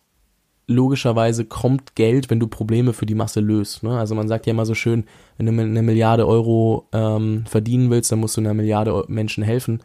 logischerweise 0.67 1.47
kommt 1.47 1.97
Geld, 1.97 2.31
wenn 2.31 2.39
du 2.39 2.47
Probleme 2.47 2.93
für 2.93 3.07
die 3.07 3.15
Masse 3.15 3.41
löst. 3.41 3.83
Ne? 3.83 3.99
Also 3.99 4.15
man 4.15 4.29
sagt 4.29 4.47
ja 4.47 4.53
immer 4.53 4.67
so 4.67 4.75
schön, 4.75 5.05
wenn 5.37 5.47
du 5.47 5.53
eine 5.53 5.83
Milliarde 5.83 6.27
Euro 6.27 6.87
ähm, 6.93 7.45
verdienen 7.47 7.91
willst, 7.91 8.13
dann 8.13 8.21
musst 8.21 8.37
du 8.37 8.41
einer 8.41 8.55
Milliarde 8.55 9.05
Menschen 9.09 9.43
helfen. 9.43 9.83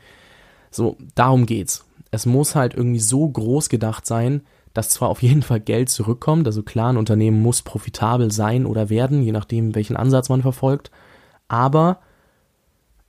So, 0.70 0.98
darum 1.16 1.46
geht's. 1.46 1.86
Es 2.12 2.26
muss 2.26 2.56
halt 2.56 2.76
irgendwie 2.76 3.00
so 3.00 3.28
groß 3.28 3.70
gedacht 3.70 4.06
sein, 4.06 4.42
dass 4.74 4.90
zwar 4.90 5.10
auf 5.10 5.24
jeden 5.24 5.42
Fall 5.42 5.60
Geld 5.60 5.90
zurückkommt, 5.90 6.46
also 6.46 6.62
klar, 6.62 6.92
ein 6.92 6.98
Unternehmen 6.98 7.42
muss 7.42 7.62
profitabel 7.62 8.32
sein 8.32 8.66
oder 8.66 8.90
werden, 8.90 9.24
je 9.24 9.32
nachdem, 9.32 9.74
welchen 9.74 9.96
Ansatz 9.96 10.30
man 10.30 10.42
verfolgt, 10.42 10.92
aber 11.48 12.00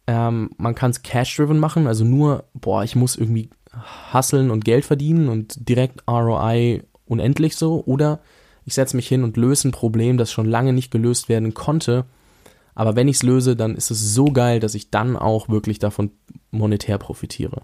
ähm, 0.06 0.50
man 0.56 0.76
kann 0.76 0.92
es 0.92 1.02
cash-driven 1.02 1.58
machen, 1.58 1.88
also 1.88 2.04
nur, 2.04 2.44
boah, 2.54 2.84
ich 2.84 2.94
muss 2.94 3.16
irgendwie 3.16 3.50
hasseln 4.12 4.50
und 4.50 4.64
Geld 4.64 4.84
verdienen 4.84 5.28
und 5.28 5.68
direkt 5.68 6.02
ROI 6.08 6.82
unendlich 7.06 7.56
so, 7.56 7.82
oder 7.84 8.20
ich 8.64 8.74
setze 8.74 8.96
mich 8.96 9.08
hin 9.08 9.22
und 9.22 9.36
löse 9.36 9.68
ein 9.68 9.72
Problem, 9.72 10.18
das 10.18 10.32
schon 10.32 10.46
lange 10.46 10.72
nicht 10.72 10.90
gelöst 10.90 11.28
werden 11.28 11.54
konnte, 11.54 12.04
aber 12.76 12.94
wenn 12.94 13.08
ich 13.08 13.16
es 13.16 13.22
löse, 13.22 13.56
dann 13.56 13.74
ist 13.74 13.90
es 13.90 14.14
so 14.14 14.26
geil, 14.26 14.60
dass 14.60 14.74
ich 14.74 14.90
dann 14.90 15.16
auch 15.16 15.48
wirklich 15.48 15.78
davon 15.78 16.10
monetär 16.50 16.98
profitiere. 16.98 17.62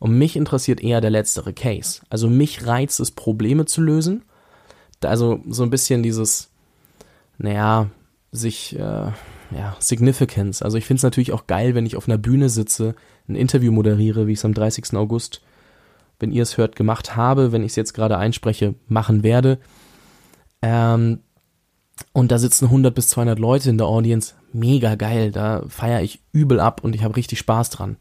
Und 0.00 0.18
mich 0.18 0.36
interessiert 0.36 0.82
eher 0.82 1.00
der 1.00 1.10
letztere 1.10 1.52
Case. 1.52 2.02
Also 2.10 2.28
mich 2.28 2.66
reizt 2.66 2.98
es, 2.98 3.12
Probleme 3.12 3.66
zu 3.66 3.80
lösen. 3.80 4.24
Also 5.02 5.40
so 5.48 5.62
ein 5.62 5.70
bisschen 5.70 6.02
dieses, 6.02 6.50
naja, 7.38 7.88
sich, 8.32 8.76
äh, 8.76 9.12
ja, 9.50 9.76
Significance. 9.78 10.60
Also 10.60 10.76
ich 10.76 10.86
finde 10.86 10.98
es 10.98 11.04
natürlich 11.04 11.32
auch 11.32 11.46
geil, 11.46 11.76
wenn 11.76 11.86
ich 11.86 11.96
auf 11.96 12.08
einer 12.08 12.18
Bühne 12.18 12.48
sitze, 12.48 12.96
ein 13.28 13.36
Interview 13.36 13.70
moderiere, 13.70 14.26
wie 14.26 14.32
ich 14.32 14.38
es 14.38 14.44
am 14.44 14.54
30. 14.54 14.94
August, 14.94 15.40
wenn 16.18 16.32
ihr 16.32 16.42
es 16.42 16.56
hört, 16.56 16.76
gemacht 16.76 17.16
habe, 17.16 17.52
wenn 17.52 17.62
ich 17.62 17.72
es 17.72 17.76
jetzt 17.76 17.94
gerade 17.94 18.18
einspreche, 18.18 18.74
machen 18.88 19.22
werde. 19.22 19.58
Ähm, 20.62 21.20
und 22.12 22.30
da 22.30 22.38
sitzen 22.38 22.66
100 22.66 22.94
bis 22.94 23.08
200 23.08 23.38
Leute 23.38 23.70
in 23.70 23.78
der 23.78 23.86
Audience. 23.86 24.34
Mega 24.52 24.94
geil, 24.94 25.30
da 25.30 25.64
feiere 25.68 26.02
ich 26.02 26.20
übel 26.32 26.60
ab 26.60 26.82
und 26.82 26.94
ich 26.94 27.04
habe 27.04 27.16
richtig 27.16 27.38
Spaß 27.38 27.70
dran. 27.70 27.96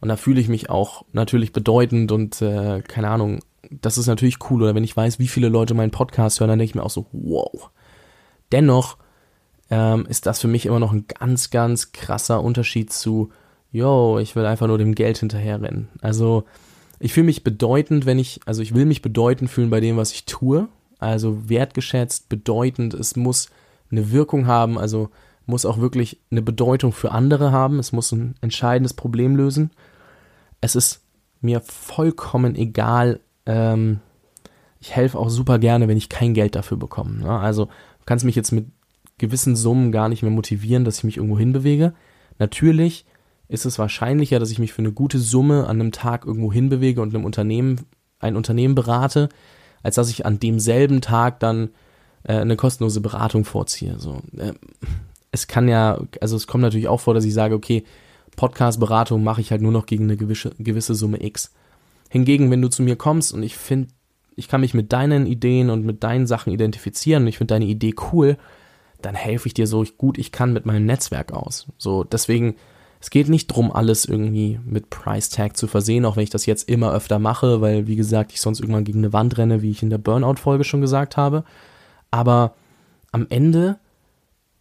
Und 0.00 0.08
da 0.08 0.16
fühle 0.16 0.40
ich 0.40 0.48
mich 0.48 0.70
auch 0.70 1.04
natürlich 1.12 1.52
bedeutend 1.52 2.12
und 2.12 2.40
äh, 2.40 2.82
keine 2.82 3.10
Ahnung, 3.10 3.40
das 3.70 3.98
ist 3.98 4.06
natürlich 4.06 4.36
cool. 4.50 4.62
Oder 4.62 4.74
wenn 4.74 4.84
ich 4.84 4.96
weiß, 4.96 5.18
wie 5.18 5.28
viele 5.28 5.48
Leute 5.48 5.74
meinen 5.74 5.90
Podcast 5.90 6.40
hören, 6.40 6.50
dann 6.50 6.58
denke 6.58 6.70
ich 6.70 6.74
mir 6.74 6.84
auch 6.84 6.90
so, 6.90 7.06
wow. 7.12 7.70
Dennoch 8.52 8.96
ähm, 9.70 10.06
ist 10.06 10.26
das 10.26 10.40
für 10.40 10.48
mich 10.48 10.66
immer 10.66 10.78
noch 10.78 10.92
ein 10.92 11.06
ganz, 11.08 11.50
ganz 11.50 11.92
krasser 11.92 12.42
Unterschied 12.42 12.92
zu, 12.92 13.30
yo, 13.72 14.18
ich 14.18 14.36
will 14.36 14.46
einfach 14.46 14.68
nur 14.68 14.78
dem 14.78 14.94
Geld 14.94 15.18
hinterherrennen. 15.18 15.88
Also 16.00 16.44
ich 17.00 17.12
fühle 17.12 17.26
mich 17.26 17.44
bedeutend, 17.44 18.06
wenn 18.06 18.18
ich, 18.18 18.40
also 18.46 18.62
ich 18.62 18.74
will 18.74 18.86
mich 18.86 19.02
bedeutend 19.02 19.50
fühlen 19.50 19.70
bei 19.70 19.80
dem, 19.80 19.96
was 19.96 20.12
ich 20.12 20.24
tue. 20.24 20.68
Also 20.98 21.48
wertgeschätzt, 21.48 22.28
bedeutend, 22.28 22.94
es 22.94 23.14
muss 23.14 23.48
eine 23.90 24.10
Wirkung 24.10 24.46
haben, 24.46 24.78
also 24.78 25.10
muss 25.46 25.64
auch 25.64 25.78
wirklich 25.78 26.20
eine 26.30 26.42
Bedeutung 26.42 26.92
für 26.92 27.12
andere 27.12 27.52
haben, 27.52 27.78
es 27.78 27.92
muss 27.92 28.12
ein 28.12 28.34
entscheidendes 28.40 28.94
Problem 28.94 29.36
lösen. 29.36 29.70
Es 30.60 30.74
ist 30.74 31.02
mir 31.40 31.60
vollkommen 31.60 32.56
egal, 32.56 33.20
ähm, 33.46 34.00
ich 34.80 34.94
helfe 34.94 35.18
auch 35.18 35.30
super 35.30 35.58
gerne, 35.58 35.88
wenn 35.88 35.96
ich 35.96 36.08
kein 36.08 36.34
Geld 36.34 36.54
dafür 36.54 36.76
bekomme. 36.76 37.18
Ne? 37.18 37.30
Also 37.30 37.66
du 37.66 38.04
kannst 38.06 38.24
mich 38.24 38.36
jetzt 38.36 38.52
mit 38.52 38.66
gewissen 39.18 39.56
Summen 39.56 39.90
gar 39.90 40.08
nicht 40.08 40.22
mehr 40.22 40.30
motivieren, 40.30 40.84
dass 40.84 40.98
ich 40.98 41.04
mich 41.04 41.16
irgendwo 41.16 41.38
hinbewege. 41.38 41.94
Natürlich 42.38 43.04
ist 43.48 43.64
es 43.64 43.78
wahrscheinlicher, 43.78 44.38
dass 44.38 44.50
ich 44.50 44.58
mich 44.58 44.72
für 44.72 44.82
eine 44.82 44.92
gute 44.92 45.18
Summe 45.18 45.66
an 45.66 45.80
einem 45.80 45.92
Tag 45.92 46.26
irgendwo 46.26 46.52
hinbewege 46.52 47.00
und 47.00 47.14
einem 47.14 47.24
Unternehmen, 47.24 47.86
ein 48.18 48.36
Unternehmen 48.36 48.74
berate, 48.74 49.28
als 49.82 49.94
dass 49.94 50.10
ich 50.10 50.26
an 50.26 50.38
demselben 50.38 51.00
Tag 51.00 51.40
dann 51.40 51.70
äh, 52.24 52.34
eine 52.34 52.56
kostenlose 52.56 53.00
Beratung 53.00 53.44
vorziehe. 53.44 53.98
So, 53.98 54.20
äh, 54.36 54.52
es 55.30 55.46
kann 55.46 55.68
ja, 55.68 56.00
also 56.20 56.36
es 56.36 56.46
kommt 56.46 56.62
natürlich 56.62 56.88
auch 56.88 57.00
vor, 57.00 57.14
dass 57.14 57.24
ich 57.24 57.34
sage, 57.34 57.54
okay, 57.54 57.84
Podcast-Beratung 58.36 59.24
mache 59.24 59.40
ich 59.40 59.50
halt 59.50 59.62
nur 59.62 59.72
noch 59.72 59.86
gegen 59.86 60.04
eine 60.04 60.16
gewisse, 60.16 60.50
gewisse 60.58 60.94
Summe 60.94 61.22
X. 61.22 61.52
Hingegen, 62.10 62.50
wenn 62.50 62.62
du 62.62 62.68
zu 62.68 62.82
mir 62.82 62.96
kommst 62.96 63.32
und 63.32 63.42
ich 63.42 63.56
finde, 63.56 63.88
ich 64.36 64.48
kann 64.48 64.60
mich 64.60 64.74
mit 64.74 64.92
deinen 64.92 65.26
Ideen 65.26 65.70
und 65.70 65.84
mit 65.84 66.04
deinen 66.04 66.26
Sachen 66.26 66.52
identifizieren 66.52 67.24
und 67.24 67.28
ich 67.28 67.38
finde 67.38 67.54
deine 67.54 67.64
Idee 67.64 67.94
cool, 68.12 68.36
dann 69.02 69.14
helfe 69.14 69.48
ich 69.48 69.54
dir 69.54 69.66
so 69.66 69.84
gut 69.96 70.18
ich 70.18 70.32
kann 70.32 70.52
mit 70.52 70.66
meinem 70.66 70.86
Netzwerk 70.86 71.32
aus. 71.32 71.66
So, 71.76 72.04
deswegen, 72.04 72.54
es 73.00 73.10
geht 73.10 73.28
nicht 73.28 73.46
drum, 73.46 73.70
alles 73.70 74.04
irgendwie 74.04 74.58
mit 74.64 74.90
Price 74.90 75.28
Tag 75.30 75.56
zu 75.56 75.66
versehen, 75.66 76.04
auch 76.04 76.16
wenn 76.16 76.24
ich 76.24 76.30
das 76.30 76.46
jetzt 76.46 76.68
immer 76.68 76.92
öfter 76.92 77.18
mache, 77.18 77.60
weil, 77.60 77.86
wie 77.86 77.96
gesagt, 77.96 78.32
ich 78.32 78.40
sonst 78.40 78.60
irgendwann 78.60 78.84
gegen 78.84 78.98
eine 78.98 79.12
Wand 79.12 79.38
renne, 79.38 79.62
wie 79.62 79.70
ich 79.70 79.82
in 79.82 79.90
der 79.90 79.98
Burnout-Folge 79.98 80.64
schon 80.64 80.80
gesagt 80.80 81.16
habe. 81.16 81.44
Aber 82.10 82.54
am 83.12 83.26
Ende 83.30 83.78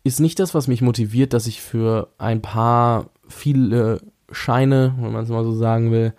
ist 0.04 0.20
nicht 0.20 0.40
das, 0.40 0.54
was 0.54 0.68
mich 0.68 0.82
motiviert, 0.82 1.34
dass 1.34 1.48
ich 1.48 1.62
für 1.62 2.10
ein 2.18 2.42
paar 2.42 3.10
viele 3.28 4.02
Scheine, 4.32 4.94
wenn 5.00 5.14
man 5.14 5.24
es 5.24 5.30
mal 5.30 5.44
so 5.44 5.54
sagen 5.54 5.92
will, 5.92 6.14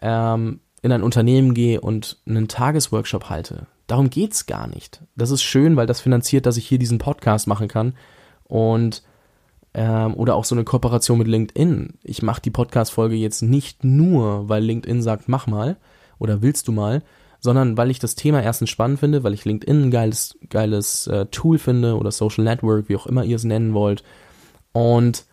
ähm, 0.00 0.60
in 0.82 0.90
ein 0.90 1.02
Unternehmen 1.02 1.54
gehe 1.54 1.80
und 1.80 2.18
einen 2.26 2.48
Tagesworkshop 2.48 3.30
halte. 3.30 3.66
Darum 3.86 4.10
geht's 4.10 4.46
gar 4.46 4.66
nicht. 4.66 5.02
Das 5.16 5.30
ist 5.30 5.42
schön, 5.42 5.76
weil 5.76 5.86
das 5.86 6.00
finanziert, 6.00 6.46
dass 6.46 6.56
ich 6.56 6.66
hier 6.66 6.78
diesen 6.78 6.98
Podcast 6.98 7.46
machen 7.46 7.68
kann. 7.68 7.94
Und 8.44 9.02
ähm, 9.74 10.14
oder 10.14 10.34
auch 10.34 10.44
so 10.44 10.54
eine 10.54 10.64
Kooperation 10.64 11.18
mit 11.18 11.28
LinkedIn. 11.28 11.94
Ich 12.02 12.22
mache 12.22 12.42
die 12.42 12.50
Podcast-Folge 12.50 13.16
jetzt 13.16 13.42
nicht 13.42 13.84
nur, 13.84 14.48
weil 14.48 14.62
LinkedIn 14.62 15.02
sagt, 15.02 15.28
mach 15.28 15.46
mal 15.46 15.76
oder 16.18 16.42
willst 16.42 16.68
du 16.68 16.72
mal, 16.72 17.02
sondern 17.40 17.76
weil 17.76 17.90
ich 17.90 17.98
das 17.98 18.14
Thema 18.14 18.42
erstens 18.42 18.70
spannend 18.70 19.00
finde, 19.00 19.24
weil 19.24 19.34
ich 19.34 19.44
LinkedIn 19.44 19.84
ein 19.84 19.90
geiles, 19.90 20.38
geiles 20.48 21.06
äh, 21.06 21.26
Tool 21.26 21.58
finde 21.58 21.96
oder 21.96 22.10
Social 22.10 22.44
Network, 22.44 22.88
wie 22.88 22.96
auch 22.96 23.06
immer 23.06 23.24
ihr 23.24 23.36
es 23.36 23.44
nennen 23.44 23.74
wollt. 23.74 24.04
Und 24.72 25.24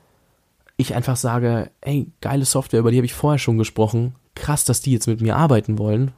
ich 0.77 0.95
einfach 0.95 1.17
sage, 1.17 1.71
ey, 1.81 2.07
geile 2.21 2.45
Software, 2.45 2.79
über 2.79 2.91
die 2.91 2.97
habe 2.97 3.05
ich 3.05 3.13
vorher 3.13 3.39
schon 3.39 3.57
gesprochen. 3.57 4.15
Krass, 4.35 4.63
dass 4.63 4.81
die 4.81 4.93
jetzt 4.93 5.07
mit 5.07 5.21
mir 5.21 5.35
arbeiten 5.35 5.77
wollen. 5.77 6.13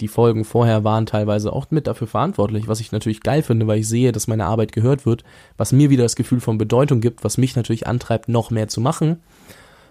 Die 0.00 0.08
Folgen 0.08 0.44
vorher 0.44 0.84
waren 0.84 1.06
teilweise 1.06 1.52
auch 1.52 1.70
mit 1.70 1.86
dafür 1.86 2.06
verantwortlich, 2.06 2.68
was 2.68 2.80
ich 2.80 2.92
natürlich 2.92 3.20
geil 3.22 3.42
finde, 3.42 3.66
weil 3.66 3.80
ich 3.80 3.88
sehe, 3.88 4.12
dass 4.12 4.28
meine 4.28 4.46
Arbeit 4.46 4.72
gehört 4.72 5.06
wird, 5.06 5.24
was 5.56 5.72
mir 5.72 5.90
wieder 5.90 6.04
das 6.04 6.16
Gefühl 6.16 6.40
von 6.40 6.56
Bedeutung 6.56 7.00
gibt, 7.00 7.24
was 7.24 7.38
mich 7.38 7.56
natürlich 7.56 7.86
antreibt, 7.86 8.28
noch 8.28 8.50
mehr 8.50 8.68
zu 8.68 8.80
machen. 8.80 9.20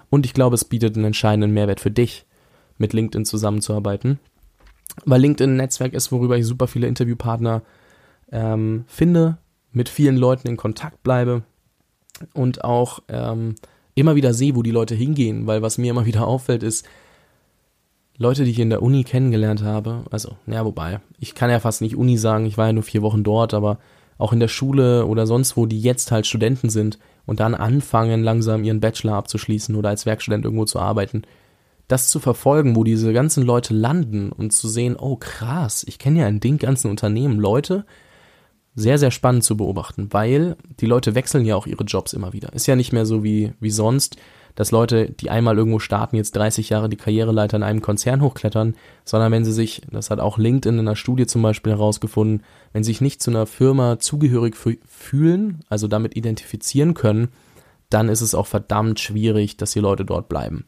Und 0.10 0.26
ich 0.26 0.34
glaube, 0.34 0.56
es 0.56 0.64
bietet 0.64 0.96
einen 0.96 1.06
entscheidenden 1.06 1.52
Mehrwert 1.52 1.82
für 1.82 1.92
dich, 1.92 2.26
mit 2.78 2.94
LinkedIn 2.94 3.26
zusammenzuarbeiten 3.26 4.20
weil 5.06 5.22
LinkedIn 5.22 5.54
ein 5.54 5.58
Netzwerk 5.58 5.94
ist, 5.94 6.12
worüber 6.12 6.38
ich 6.38 6.46
super 6.46 6.68
viele 6.68 6.88
Interviewpartner 6.88 7.62
ähm, 8.32 8.86
finde, 8.88 9.38
mit 9.72 9.90
vielen 9.90 10.18
Leuten 10.18 10.48
in 10.48 10.58
Kontakt 10.58 11.04
bleibe 11.04 11.44
und 12.34 12.64
auch 12.64 13.00
ähm, 13.10 13.56
immer 13.96 14.16
wieder 14.16 14.34
sehe, 14.34 14.56
wo 14.56 14.64
die 14.64 14.72
Leute 14.72 14.96
hingehen, 14.96 15.48
weil 15.48 15.62
was 15.62 15.78
mir 15.78 15.92
immer 15.92 16.06
wieder 16.06 16.28
auffällt, 16.28 16.64
ist, 16.64 16.88
Leute, 18.18 18.44
die 18.44 18.52
ich 18.52 18.60
in 18.60 18.70
der 18.72 18.82
Uni 18.82 19.04
kennengelernt 19.04 19.64
habe, 19.64 20.04
also, 20.10 20.38
ja, 20.48 20.66
wobei, 20.66 21.00
ich 21.20 21.36
kann 21.36 21.52
ja 21.52 21.60
fast 21.60 21.82
nicht 21.82 21.96
Uni 21.96 22.18
sagen, 22.18 22.46
ich 22.46 22.58
war 22.58 22.68
ja 22.68 22.74
nur 22.74 22.84
vier 22.84 23.04
Wochen 23.04 23.24
dort, 23.24 23.54
aber 23.54 23.78
auch 24.18 24.34
in 24.34 24.40
der 24.40 24.48
Schule 24.48 25.06
oder 25.06 25.28
sonst 25.28 25.56
wo, 25.56 25.68
die 25.68 25.80
jetzt 25.80 26.12
halt 26.12 26.26
Studenten 26.26 26.70
sind 26.70 26.98
und 27.28 27.40
dann 27.40 27.54
anfangen, 27.54 28.24
langsam 28.24 28.64
ihren 28.64 28.80
Bachelor 28.80 29.14
abzuschließen 29.14 29.76
oder 29.76 29.90
als 29.90 30.08
Werkstudent 30.08 30.46
irgendwo 30.46 30.66
zu 30.66 30.80
arbeiten, 30.80 31.22
das 31.88 32.08
zu 32.08 32.20
verfolgen, 32.20 32.76
wo 32.76 32.84
diese 32.84 33.14
ganzen 33.14 33.44
Leute 33.44 33.74
landen 33.74 34.32
und 34.32 34.52
zu 34.52 34.68
sehen, 34.68 34.96
oh 34.98 35.16
krass, 35.18 35.86
ich 35.88 36.00
kenne 36.00 36.22
ja 36.22 36.28
in 36.28 36.40
den 36.40 36.58
ganzen 36.58 36.90
Unternehmen 36.90 37.40
Leute, 37.40 37.86
sehr, 38.76 38.98
sehr 38.98 39.12
spannend 39.12 39.44
zu 39.44 39.58
beobachten, 39.58 40.10
weil 40.12 40.56
die 40.80 40.86
Leute 40.86 41.16
wechseln 41.16 41.46
ja 41.46 41.56
auch 41.56 41.66
ihre 41.66 41.84
Jobs 41.84 42.14
immer 42.14 42.34
wieder. 42.34 42.54
Ist 42.54 42.68
ja 42.68 42.76
nicht 42.76 42.94
mehr 42.94 43.06
so 43.06 43.24
wie, 43.24 43.54
wie 43.60 43.72
sonst, 43.72 44.18
dass 44.58 44.72
Leute, 44.72 45.12
die 45.12 45.30
einmal 45.30 45.56
irgendwo 45.56 45.78
starten, 45.78 46.16
jetzt 46.16 46.36
30 46.36 46.70
Jahre 46.70 46.90
die 46.90 46.98
Karriereleiter 46.98 47.58
in 47.58 47.64
einem 47.64 47.84
Konzern 47.84 48.22
hochklettern, 48.22 48.74
sondern 49.06 49.32
wenn 49.32 49.46
sie 49.46 49.54
sich, 49.54 49.84
das 49.92 50.10
hat 50.10 50.20
auch 50.20 50.40
LinkedIn 50.40 50.80
in 50.80 50.88
einer 50.88 50.96
Studie 50.96 51.28
zum 51.28 51.44
Beispiel 51.44 51.74
herausgefunden, 51.74 52.44
wenn 52.74 52.84
sie 52.84 52.90
sich 52.92 53.00
nicht 53.00 53.22
zu 53.22 53.30
einer 53.30 53.46
Firma 53.46 54.00
zugehörig 54.00 54.56
fühlen, 54.58 55.60
also 55.70 55.88
damit 55.88 56.18
identifizieren 56.18 56.96
können, 56.96 57.28
dann 57.92 58.10
ist 58.10 58.22
es 58.22 58.34
auch 58.34 58.48
verdammt 58.48 59.00
schwierig, 59.00 59.58
dass 59.58 59.74
die 59.74 59.80
Leute 59.80 60.06
dort 60.06 60.28
bleiben. 60.28 60.66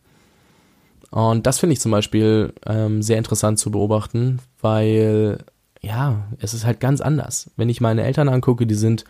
Und 1.10 1.48
das 1.48 1.58
finde 1.58 1.74
ich 1.74 1.80
zum 1.80 1.92
Beispiel 1.92 2.54
ähm, 2.68 3.02
sehr 3.02 3.18
interessant 3.18 3.58
zu 3.58 3.72
beobachten, 3.72 4.40
weil 4.62 5.40
ja, 5.82 6.28
es 6.38 6.54
ist 6.54 6.64
halt 6.64 6.80
ganz 6.80 7.02
anders. 7.02 7.50
Wenn 7.56 7.70
ich 7.70 7.82
meine 7.82 8.04
Eltern 8.04 8.30
angucke, 8.30 8.68
die 8.68 8.76
sind 8.76 9.04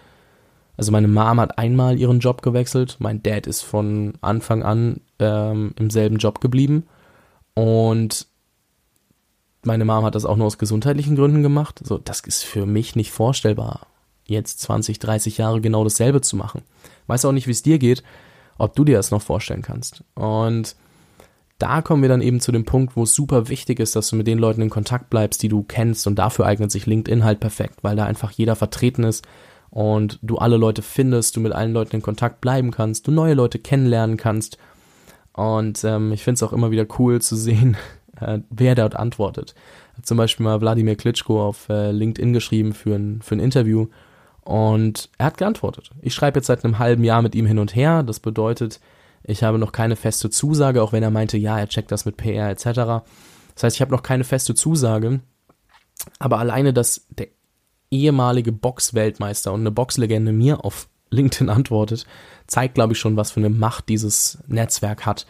Also 0.79 0.93
meine 0.93 1.09
Mom 1.09 1.41
hat 1.41 1.57
einmal 1.57 1.99
ihren 1.99 2.21
Job 2.21 2.41
gewechselt, 2.41 2.95
mein 2.99 3.21
Dad 3.21 3.47
ist 3.47 3.63
von 3.63 4.13
Anfang 4.21 4.63
an 4.63 5.01
ähm, 5.19 5.73
im 5.77 5.89
selben 5.89 6.19
Job 6.19 6.39
geblieben 6.39 6.85
und 7.53 8.27
meine 9.65 9.83
Mom 9.83 10.05
hat 10.05 10.15
das 10.15 10.23
auch 10.23 10.37
nur 10.37 10.47
aus 10.47 10.57
gesundheitlichen 10.57 11.17
Gründen 11.17 11.43
gemacht. 11.43 11.81
So, 11.83 11.97
das 11.97 12.21
ist 12.21 12.45
für 12.45 12.65
mich 12.65 12.95
nicht 12.95 13.11
vorstellbar, 13.11 13.87
jetzt 14.23 14.61
20, 14.61 14.99
30 14.99 15.37
Jahre 15.37 15.59
genau 15.59 15.83
dasselbe 15.83 16.21
zu 16.21 16.37
machen. 16.37 16.61
Weiß 17.07 17.25
auch 17.25 17.33
nicht, 17.33 17.47
wie 17.47 17.51
es 17.51 17.61
dir 17.61 17.77
geht, 17.77 18.01
ob 18.57 18.73
du 18.73 18.85
dir 18.85 18.95
das 18.95 19.11
noch 19.11 19.21
vorstellen 19.21 19.63
kannst. 19.63 20.05
Und 20.15 20.77
da 21.57 21.81
kommen 21.81 22.03
wir 22.03 22.09
dann 22.09 22.21
eben 22.21 22.39
zu 22.39 22.53
dem 22.53 22.63
Punkt, 22.63 22.95
wo 22.95 23.03
es 23.03 23.13
super 23.13 23.49
wichtig 23.49 23.81
ist, 23.81 23.97
dass 23.97 24.11
du 24.11 24.15
mit 24.15 24.27
den 24.27 24.39
Leuten 24.39 24.61
in 24.61 24.69
Kontakt 24.69 25.09
bleibst, 25.09 25.43
die 25.43 25.49
du 25.49 25.61
kennst. 25.61 26.07
Und 26.07 26.15
dafür 26.15 26.45
eignet 26.45 26.71
sich 26.71 26.85
LinkedIn 26.85 27.25
halt 27.25 27.41
perfekt, 27.41 27.79
weil 27.81 27.97
da 27.97 28.05
einfach 28.05 28.31
jeder 28.31 28.55
vertreten 28.55 29.03
ist 29.03 29.27
und 29.69 30.19
du 30.21 30.37
alle 30.37 30.57
Leute 30.57 30.81
findest, 30.81 31.35
du 31.35 31.39
mit 31.39 31.53
allen 31.53 31.73
Leuten 31.73 31.97
in 31.97 32.01
Kontakt 32.01 32.41
bleiben 32.41 32.71
kannst, 32.71 33.07
du 33.07 33.11
neue 33.11 33.33
Leute 33.33 33.59
kennenlernen 33.59 34.17
kannst. 34.17 34.57
Und 35.33 35.83
ähm, 35.83 36.11
ich 36.11 36.23
finde 36.23 36.35
es 36.35 36.43
auch 36.43 36.53
immer 36.53 36.71
wieder 36.71 36.85
cool 36.97 37.21
zu 37.21 37.35
sehen, 37.35 37.77
äh, 38.19 38.39
wer 38.49 38.75
dort 38.75 38.95
antwortet. 38.95 39.55
Hat 39.97 40.05
zum 40.05 40.17
Beispiel 40.17 40.43
mal 40.43 40.61
Wladimir 40.61 40.95
Klitschko 40.95 41.45
auf 41.45 41.69
äh, 41.69 41.91
LinkedIn 41.91 42.33
geschrieben 42.33 42.73
für 42.73 42.95
ein, 42.95 43.21
für 43.21 43.35
ein 43.35 43.39
Interview 43.39 43.87
und 44.49 45.09
er 45.19 45.27
hat 45.27 45.37
geantwortet. 45.37 45.91
Ich 46.01 46.15
schreibe 46.15 46.39
jetzt 46.39 46.47
seit 46.47 46.65
einem 46.65 46.79
halben 46.79 47.03
Jahr 47.03 47.21
mit 47.21 47.35
ihm 47.35 47.45
hin 47.45 47.59
und 47.59 47.75
her. 47.75 48.01
Das 48.01 48.19
bedeutet, 48.19 48.79
ich 49.23 49.43
habe 49.43 49.59
noch 49.59 49.71
keine 49.71 49.95
feste 49.95 50.31
Zusage, 50.31 50.81
auch 50.81 50.91
wenn 50.91 51.03
er 51.03 51.11
meinte, 51.11 51.37
ja, 51.37 51.59
er 51.59 51.67
checkt 51.67 51.91
das 51.91 52.05
mit 52.05 52.17
PR 52.17 52.49
etc. 52.49 52.63
Das 52.63 53.63
heißt, 53.63 53.75
ich 53.75 53.81
habe 53.81 53.91
noch 53.91 54.01
keine 54.01 54.23
feste 54.23 54.55
Zusage. 54.55 55.19
Aber 56.17 56.39
alleine, 56.39 56.73
dass 56.73 57.05
der 57.09 57.27
ehemalige 57.91 58.51
Boxweltmeister 58.51 59.53
und 59.53 59.61
eine 59.61 59.71
Boxlegende 59.71 60.31
mir 60.31 60.63
auf 60.63 60.87
LinkedIn 61.11 61.49
antwortet, 61.49 62.05
zeigt, 62.47 62.75
glaube 62.75 62.93
ich, 62.93 62.99
schon, 62.99 63.17
was 63.17 63.31
für 63.31 63.39
eine 63.39 63.49
Macht 63.49 63.89
dieses 63.89 64.39
Netzwerk 64.47 65.05
hat. 65.05 65.25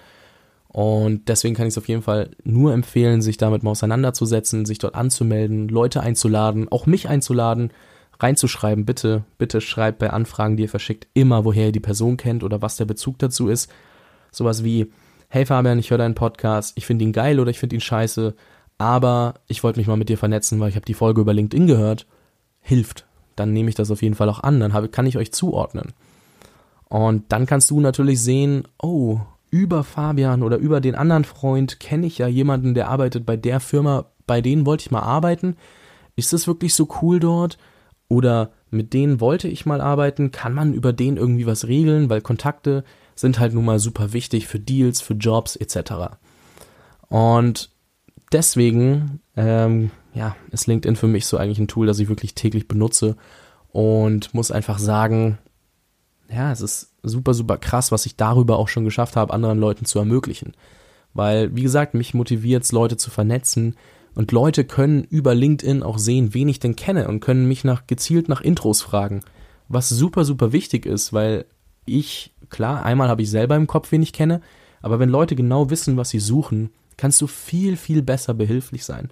Und 0.68 1.28
deswegen 1.30 1.56
kann 1.56 1.66
ich 1.66 1.74
es 1.74 1.78
auf 1.78 1.88
jeden 1.88 2.04
Fall 2.04 2.32
nur 2.44 2.74
empfehlen, 2.74 3.22
sich 3.22 3.38
damit 3.38 3.64
mal 3.64 3.72
auseinanderzusetzen, 3.72 4.66
sich 4.66 4.78
dort 4.78 4.94
anzumelden, 4.94 5.68
Leute 5.68 6.02
einzuladen, 6.02 6.70
auch 6.70 6.86
mich 6.86 7.10
einzuladen, 7.10 7.72
reinzuschreiben. 8.20 8.86
Bitte, 8.86 9.24
bitte 9.40 9.62
schreibt 9.62 9.98
bei 9.98 10.12
Anfragen, 10.12 10.58
die 10.58 10.64
ihr 10.64 10.70
verschickt, 10.70 11.08
immer, 11.14 11.44
woher 11.44 11.68
ihr 11.68 11.72
die 11.72 11.80
Person 11.80 12.18
kennt 12.18 12.44
oder 12.44 12.62
was 12.62 12.78
der 12.78 12.86
Bezug 12.86 13.18
dazu 13.18 13.48
ist. 13.48 13.72
Sowas 14.32 14.64
wie, 14.64 14.92
hey 15.28 15.46
Fabian, 15.46 15.80
ich 15.80 15.90
höre 15.90 15.98
deinen 15.98 16.16
Podcast, 16.16 16.74
ich 16.76 16.86
finde 16.86 17.04
ihn 17.04 17.14
geil 17.14 17.40
oder 17.40 17.50
ich 17.50 17.60
finde 17.60 17.76
ihn 17.76 17.82
scheiße, 17.82 18.36
aber 18.78 19.36
ich 19.48 19.64
wollte 19.64 19.80
mich 19.80 19.88
mal 19.88 19.98
mit 19.98 20.10
dir 20.10 20.18
vernetzen, 20.20 20.60
weil 20.60 20.70
ich 20.70 20.76
habe 20.76 20.86
die 20.86 20.94
Folge 20.94 21.22
über 21.22 21.34
LinkedIn 21.34 21.66
gehört. 21.66 22.06
Hilft. 22.70 23.06
Dann 23.36 23.52
nehme 23.52 23.70
ich 23.70 23.76
das 23.76 23.90
auf 23.90 24.04
jeden 24.04 24.14
Fall 24.14 24.30
auch 24.30 24.42
an, 24.42 24.60
dann 24.60 24.74
habe, 24.74 24.90
kann 24.90 25.08
ich 25.08 25.18
euch 25.18 25.32
zuordnen. 25.32 25.94
Und 26.88 27.32
dann 27.32 27.48
kannst 27.48 27.72
du 27.72 27.80
natürlich 27.80 28.22
sehen, 28.22 28.68
oh, 28.80 29.20
über 29.50 29.84
Fabian 29.84 30.44
oder 30.44 30.58
über 30.58 30.80
den 30.80 30.94
anderen 30.94 31.24
Freund 31.24 31.80
kenne 31.80 32.06
ich 32.06 32.20
ja 32.20 32.28
jemanden, 32.28 32.76
der 32.76 32.90
arbeitet 32.90 33.26
bei 33.26 33.38
der 33.38 33.60
Firma, 33.60 34.06
bei 34.28 34.42
denen 34.42 34.68
wollte 34.68 34.84
ich 34.84 34.92
mal 34.92 35.02
arbeiten. 35.02 35.56
Ist 36.16 36.32
es 36.32 36.48
wirklich 36.48 36.76
so 36.76 36.88
cool 37.02 37.20
dort? 37.20 37.58
Oder 38.08 38.52
mit 38.70 38.94
denen 38.94 39.20
wollte 39.20 39.48
ich 39.48 39.66
mal 39.66 39.82
arbeiten? 39.82 40.32
Kann 40.32 40.54
man 40.54 40.74
über 40.76 40.94
den 40.94 41.18
irgendwie 41.18 41.48
was 41.48 41.68
regeln? 41.68 42.10
Weil 42.10 42.22
Kontakte 42.22 42.84
sind 43.16 43.40
halt 43.40 43.56
nun 43.56 43.66
mal 43.66 43.80
super 43.80 44.14
wichtig 44.14 44.48
für 44.48 44.60
Deals, 44.60 45.02
für 45.02 45.16
Jobs 45.16 45.56
etc. 45.56 46.18
Und 47.08 47.72
deswegen, 48.32 49.22
ähm, 49.36 49.90
ja, 50.20 50.36
ist 50.52 50.68
LinkedIn 50.68 50.98
für 50.98 51.08
mich 51.08 51.26
so 51.26 51.38
eigentlich 51.38 51.60
ein 51.60 51.70
Tool, 51.70 51.88
das 51.88 51.98
ich 52.00 52.10
wirklich 52.10 52.36
täglich 52.36 52.68
benutze 52.68 53.16
und 53.72 54.34
muss 54.34 54.52
einfach 54.52 54.78
sagen, 54.78 55.38
ja, 56.30 56.52
es 56.52 56.60
ist 56.60 56.92
super, 57.04 57.34
super 57.34 57.58
krass, 57.58 57.94
was 57.94 58.06
ich 58.06 58.18
darüber 58.18 58.60
auch 58.60 58.68
schon 58.68 58.84
geschafft 58.84 59.16
habe, 59.16 59.34
anderen 59.34 59.60
Leuten 59.60 59.86
zu 59.86 59.98
ermöglichen. 59.98 60.56
Weil, 61.14 61.56
wie 61.56 61.62
gesagt, 61.62 61.94
mich 61.94 62.14
motiviert 62.14 62.64
es, 62.64 62.74
Leute 62.74 62.98
zu 62.98 63.10
vernetzen. 63.10 63.78
Und 64.14 64.34
Leute 64.34 64.66
können 64.66 65.06
über 65.06 65.34
LinkedIn 65.34 65.84
auch 65.84 65.98
sehen, 65.98 66.34
wen 66.34 66.50
ich 66.50 66.60
denn 66.60 66.76
kenne 66.76 67.08
und 67.08 67.22
können 67.22 67.48
mich 67.48 67.64
nach, 67.64 67.88
gezielt 67.88 68.28
nach 68.28 68.42
Intros 68.42 68.82
fragen. 68.82 69.22
Was 69.70 69.88
super, 69.88 70.26
super 70.26 70.52
wichtig 70.52 70.86
ist, 70.86 71.14
weil 71.14 71.46
ich, 71.86 72.34
klar, 72.50 72.84
einmal 72.84 73.08
habe 73.08 73.22
ich 73.22 73.30
selber 73.30 73.56
im 73.56 73.68
Kopf, 73.68 73.94
wen 73.94 74.04
ich 74.04 74.12
kenne, 74.12 74.42
aber 74.82 75.00
wenn 75.00 75.10
Leute 75.10 75.38
genau 75.38 75.70
wissen, 75.70 75.96
was 75.96 76.10
sie 76.10 76.20
suchen, 76.20 76.72
kannst 76.98 77.22
du 77.22 77.28
viel, 77.28 77.78
viel 77.78 78.02
besser 78.02 78.34
behilflich 78.34 78.84
sein. 78.84 79.10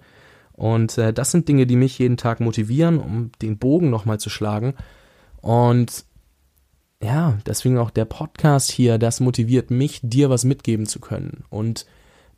Und 0.58 0.98
äh, 0.98 1.12
das 1.12 1.30
sind 1.30 1.48
Dinge, 1.48 1.66
die 1.66 1.76
mich 1.76 2.00
jeden 2.00 2.16
Tag 2.16 2.40
motivieren, 2.40 2.98
um 2.98 3.30
den 3.40 3.58
Bogen 3.58 3.90
nochmal 3.90 4.18
zu 4.18 4.28
schlagen. 4.28 4.74
Und 5.40 6.04
ja, 7.00 7.38
deswegen 7.46 7.78
auch 7.78 7.90
der 7.90 8.06
Podcast 8.06 8.72
hier, 8.72 8.98
das 8.98 9.20
motiviert 9.20 9.70
mich, 9.70 10.00
dir 10.02 10.30
was 10.30 10.42
mitgeben 10.44 10.86
zu 10.86 10.98
können 10.98 11.44
und 11.48 11.86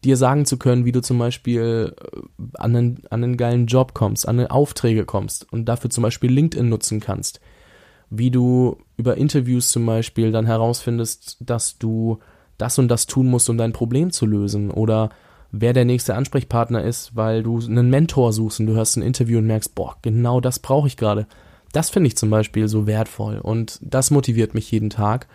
dir 0.05 0.19
sagen 0.19 0.45
zu 0.45 0.59
können, 0.59 0.85
wie 0.85 0.93
du 0.93 1.01
zum 1.01 1.19
Beispiel 1.19 1.95
äh, 1.97 2.43
an 2.59 2.77
einen, 2.77 3.03
an 3.09 3.25
einen 3.25 3.37
geilen 3.39 3.67
Job 3.67 3.95
kommst, 3.95 4.29
an 4.29 4.47
Aufträge 4.47 5.07
kommst 5.07 5.51
und 5.51 5.65
dafür 5.65 5.89
zum 5.89 6.03
Beispiel 6.03 6.31
LinkedIn 6.31 6.69
nutzen 6.69 7.01
kannst. 7.01 7.41
Wie 8.11 8.31
du 8.31 8.77
über 8.99 9.17
Interviews 9.17 9.71
zum 9.71 9.87
Beispiel 9.87 10.31
dann 10.31 10.45
herausfindest, 10.45 11.39
dass 11.41 11.79
du 11.79 12.19
das 12.59 12.79
und 12.79 12.89
das 12.89 13.07
tun 13.07 13.29
musst, 13.29 13.49
um 13.49 13.57
dein 13.57 13.73
Problem 13.73 14.11
zu 14.11 14.27
lösen 14.27 14.71
oder 14.71 15.09
wer 15.53 15.73
der 15.73 15.85
nächste 15.85 16.15
Ansprechpartner 16.15 16.83
ist, 16.83 17.17
weil 17.17 17.43
du 17.43 17.61
einen 17.61 17.91
Mentor 17.91 18.33
suchst 18.33 18.61
und 18.61 18.67
du 18.67 18.75
hörst 18.75 18.97
ein 18.97 19.03
Interview 19.03 19.39
und 19.39 19.47
merkst, 19.47 19.75
boah, 19.75 19.97
genau 20.03 20.41
das 20.41 20.59
brauche 20.59 20.87
ich 20.87 20.97
gerade. 20.97 21.27
Das 21.73 21.91
finde 21.91 22.09
ich 22.09 22.17
zum 22.17 22.31
Beispiel 22.31 22.69
so 22.69 22.87
wertvoll 22.87 23.39
und 23.39 23.79
das 23.83 24.11
motiviert 24.11 24.55
mich 24.55 24.71
jeden 24.71 24.91
Tag. 24.91 25.29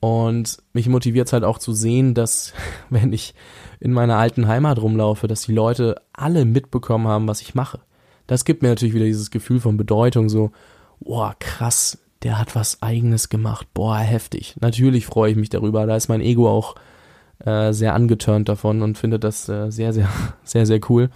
Und 0.00 0.62
mich 0.72 0.88
motiviert 0.88 1.26
es 1.26 1.34
halt 1.34 1.44
auch 1.44 1.58
zu 1.58 1.74
sehen, 1.74 2.14
dass, 2.14 2.54
wenn 2.90 3.12
ich 3.12 3.34
in 3.80 3.92
meiner 3.92 4.16
alten 4.16 4.48
Heimat 4.48 4.80
rumlaufe, 4.80 5.28
dass 5.28 5.42
die 5.42 5.52
Leute 5.52 6.00
alle 6.12 6.44
mitbekommen 6.44 7.06
haben, 7.06 7.28
was 7.28 7.42
ich 7.42 7.54
mache. 7.54 7.80
Das 8.26 8.44
gibt 8.44 8.62
mir 8.62 8.68
natürlich 8.68 8.94
wieder 8.94 9.04
dieses 9.04 9.30
Gefühl 9.30 9.60
von 9.60 9.76
Bedeutung, 9.76 10.28
so, 10.28 10.52
boah, 11.00 11.34
krass, 11.38 11.98
der 12.22 12.38
hat 12.38 12.54
was 12.54 12.82
eigenes 12.82 13.28
gemacht, 13.28 13.66
boah, 13.74 13.98
heftig. 13.98 14.54
Natürlich 14.60 15.06
freue 15.06 15.32
ich 15.32 15.36
mich 15.36 15.48
darüber, 15.48 15.86
da 15.86 15.96
ist 15.96 16.08
mein 16.08 16.20
Ego 16.20 16.48
auch 16.48 16.76
äh, 17.44 17.72
sehr 17.72 17.94
angeturnt 17.94 18.48
davon 18.48 18.82
und 18.82 18.98
finde 18.98 19.18
das 19.18 19.48
äh, 19.48 19.70
sehr, 19.70 19.92
sehr, 19.92 20.08
sehr, 20.44 20.66
sehr 20.66 20.80
cool. 20.88 21.10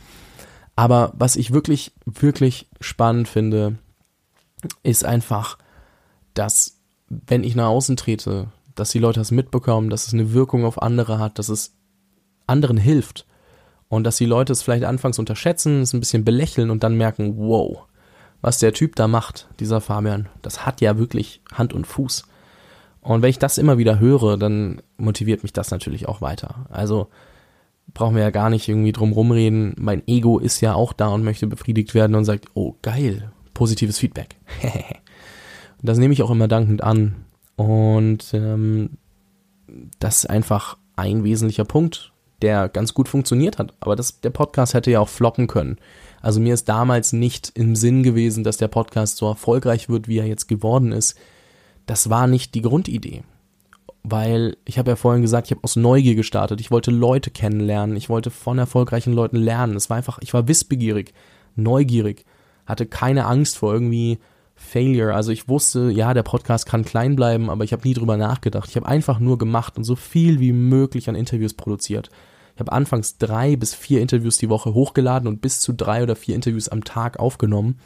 Aber 0.77 1.13
was 1.15 1.37
ich 1.37 1.53
wirklich, 1.53 1.93
wirklich 2.05 2.69
spannend 2.81 3.29
finde, 3.29 3.77
ist 4.83 5.05
einfach, 5.05 5.59
dass 6.35 6.81
wenn 7.09 7.45
ich 7.45 7.55
nach 7.55 7.69
außen 7.69 7.97
trete, 7.97 8.49
dass 8.75 8.91
die 8.91 8.99
Leute 8.99 9.21
das 9.21 9.31
mitbekommen, 9.31 9.91
dass 9.91 10.07
es 10.07 10.15
eine 10.15 10.33
Wirkung 10.33 10.65
auf 10.65 10.83
andere 10.83 11.19
hat, 11.19 11.39
dass 11.39 11.49
es 11.49 11.77
anderen 12.47 12.77
hilft 12.77 13.27
und 13.89 14.05
dass 14.05 14.17
die 14.17 14.27
Leute 14.27 14.53
es 14.53 14.63
vielleicht 14.63 14.85
anfangs 14.85 15.19
unterschätzen, 15.19 15.83
es 15.83 15.93
ein 15.93 16.01
bisschen 16.01 16.25
belächeln 16.25 16.71
und 16.71 16.83
dann 16.83 16.97
merken, 16.97 17.37
wow, 17.37 17.85
was 18.41 18.59
der 18.59 18.73
Typ 18.73 18.97
da 18.97 19.07
macht, 19.07 19.49
dieser 19.61 19.81
Fabian, 19.81 20.29
das 20.43 20.67
hat 20.67 20.81
ja 20.81 20.99
wirklich 20.99 21.41
Hand 21.53 21.73
und 21.73 21.87
Fuß. 21.87 22.25
Und 23.05 23.21
wenn 23.21 23.31
ich 23.31 23.39
das 23.39 23.59
immer 23.59 23.77
wieder 23.77 24.01
höre, 24.01 24.39
dann 24.39 24.81
motiviert 24.97 25.43
mich 25.43 25.53
das 25.53 25.71
natürlich 25.71 26.09
auch 26.09 26.23
weiter. 26.23 26.67
Also 26.71 27.09
brauchen 27.93 28.17
wir 28.17 28.23
ja 28.23 28.31
gar 28.31 28.49
nicht 28.49 28.67
irgendwie 28.67 28.93
drum 28.93 29.13
rumreden. 29.13 29.75
Mein 29.79 30.03
Ego 30.09 30.39
ist 30.39 30.63
ja 30.63 30.75
auch 30.75 30.95
da 30.95 31.09
und 31.09 31.23
möchte 31.23 31.47
befriedigt 31.47 31.95
werden 31.95 32.17
und 32.17 32.25
sagt, 32.25 32.47
oh 32.55 32.77
geil, 32.81 33.31
positives 33.53 33.99
Feedback. 33.99 34.37
das 35.83 35.99
nehme 35.99 36.15
ich 36.15 36.23
auch 36.23 36.31
immer 36.31 36.49
dankend 36.49 36.83
an. 36.83 37.27
Und 37.57 38.33
ähm, 38.33 38.97
das 39.99 40.21
ist 40.25 40.31
einfach 40.31 40.79
ein 40.97 41.25
wesentlicher 41.25 41.67
Punkt, 41.67 42.13
der 42.41 42.71
ganz 42.71 42.95
gut 42.95 43.09
funktioniert 43.09 43.59
hat. 43.59 43.75
Aber 43.81 43.97
das, 43.97 44.23
der 44.23 44.31
Podcast 44.31 44.73
hätte 44.73 44.91
ja 44.91 45.01
auch 45.01 45.11
floppen 45.11 45.47
können. 45.47 45.77
Also 46.23 46.41
mir 46.41 46.55
ist 46.55 46.71
damals 46.71 47.13
nicht 47.13 47.53
im 47.55 47.77
Sinn 47.77 48.03
gewesen, 48.03 48.45
dass 48.45 48.57
der 48.57 48.69
Podcast 48.69 49.19
so 49.19 49.29
erfolgreich 49.29 49.91
wird, 49.91 50.09
wie 50.09 50.21
er 50.21 50.27
jetzt 50.27 50.49
geworden 50.49 50.91
ist. 50.91 51.19
Das 51.87 52.11
war 52.11 52.27
nicht 52.27 52.55
die 52.55 52.63
Grundidee. 52.63 53.23
Weil 54.03 54.57
ich 54.65 54.79
habe 54.79 54.91
ja 54.91 54.97
vorhin 54.97 55.23
gesagt, 55.23 55.47
ich 55.47 55.53
habe 55.53 55.65
aus 55.65 55.77
Neugier 55.77 56.15
gestartet. 56.15 56.61
Ich 56.61 56.71
wollte 56.71 56.91
Leute 56.91 57.31
kennenlernen. 57.31 57.97
Ich 57.97 58.09
wollte 58.09 58.31
von 58.31 58.59
erfolgreichen 58.59 59.13
Leuten 59.13 59.37
lernen. 59.37 59.77
Es 59.77 59.89
war 59.89 59.97
einfach, 59.97 60.19
ich 60.21 60.35
war 60.35 60.47
wissbegierig, 60.47 61.15
neugierig 61.57 62.25
hatte 62.67 62.87
keine 62.87 63.27
Angst 63.27 63.59
vor 63.59 63.73
irgendwie 63.73 64.19
Failure. 64.55 65.15
Also 65.15 65.33
ich 65.33 65.49
wusste, 65.49 65.91
ja, 65.91 66.15
der 66.15 66.23
Podcast 66.23 66.67
kann 66.67 66.85
klein 66.85 67.17
bleiben, 67.17 67.51
aber 67.51 67.65
ich 67.65 67.73
habe 67.73 67.87
nie 67.87 67.95
drüber 67.95 68.17
nachgedacht. 68.17 68.69
Ich 68.69 68.77
habe 68.77 68.87
einfach 68.87 69.19
nur 69.19 69.39
gemacht 69.39 69.77
und 69.77 69.85
so 69.85 69.97
viel 69.97 70.41
wie 70.41 70.53
möglich 70.53 71.09
an 71.09 71.15
Interviews 71.15 71.55
produziert. 71.55 72.11
Ich 72.55 72.61
habe 72.61 72.73
anfangs 72.73 73.19
drei 73.19 73.57
bis 73.57 73.75
vier 73.75 74.01
Interviews 74.01 74.39
die 74.39 74.49
Woche 74.49 74.75
hochgeladen 74.75 75.29
und 75.29 75.41
bis 75.41 75.61
zu 75.61 75.73
drei 75.73 76.03
oder 76.03 76.15
vier 76.15 76.37
Interviews 76.37 76.69
am 76.69 76.85
Tag 76.85 77.19
aufgenommen. 77.19 77.79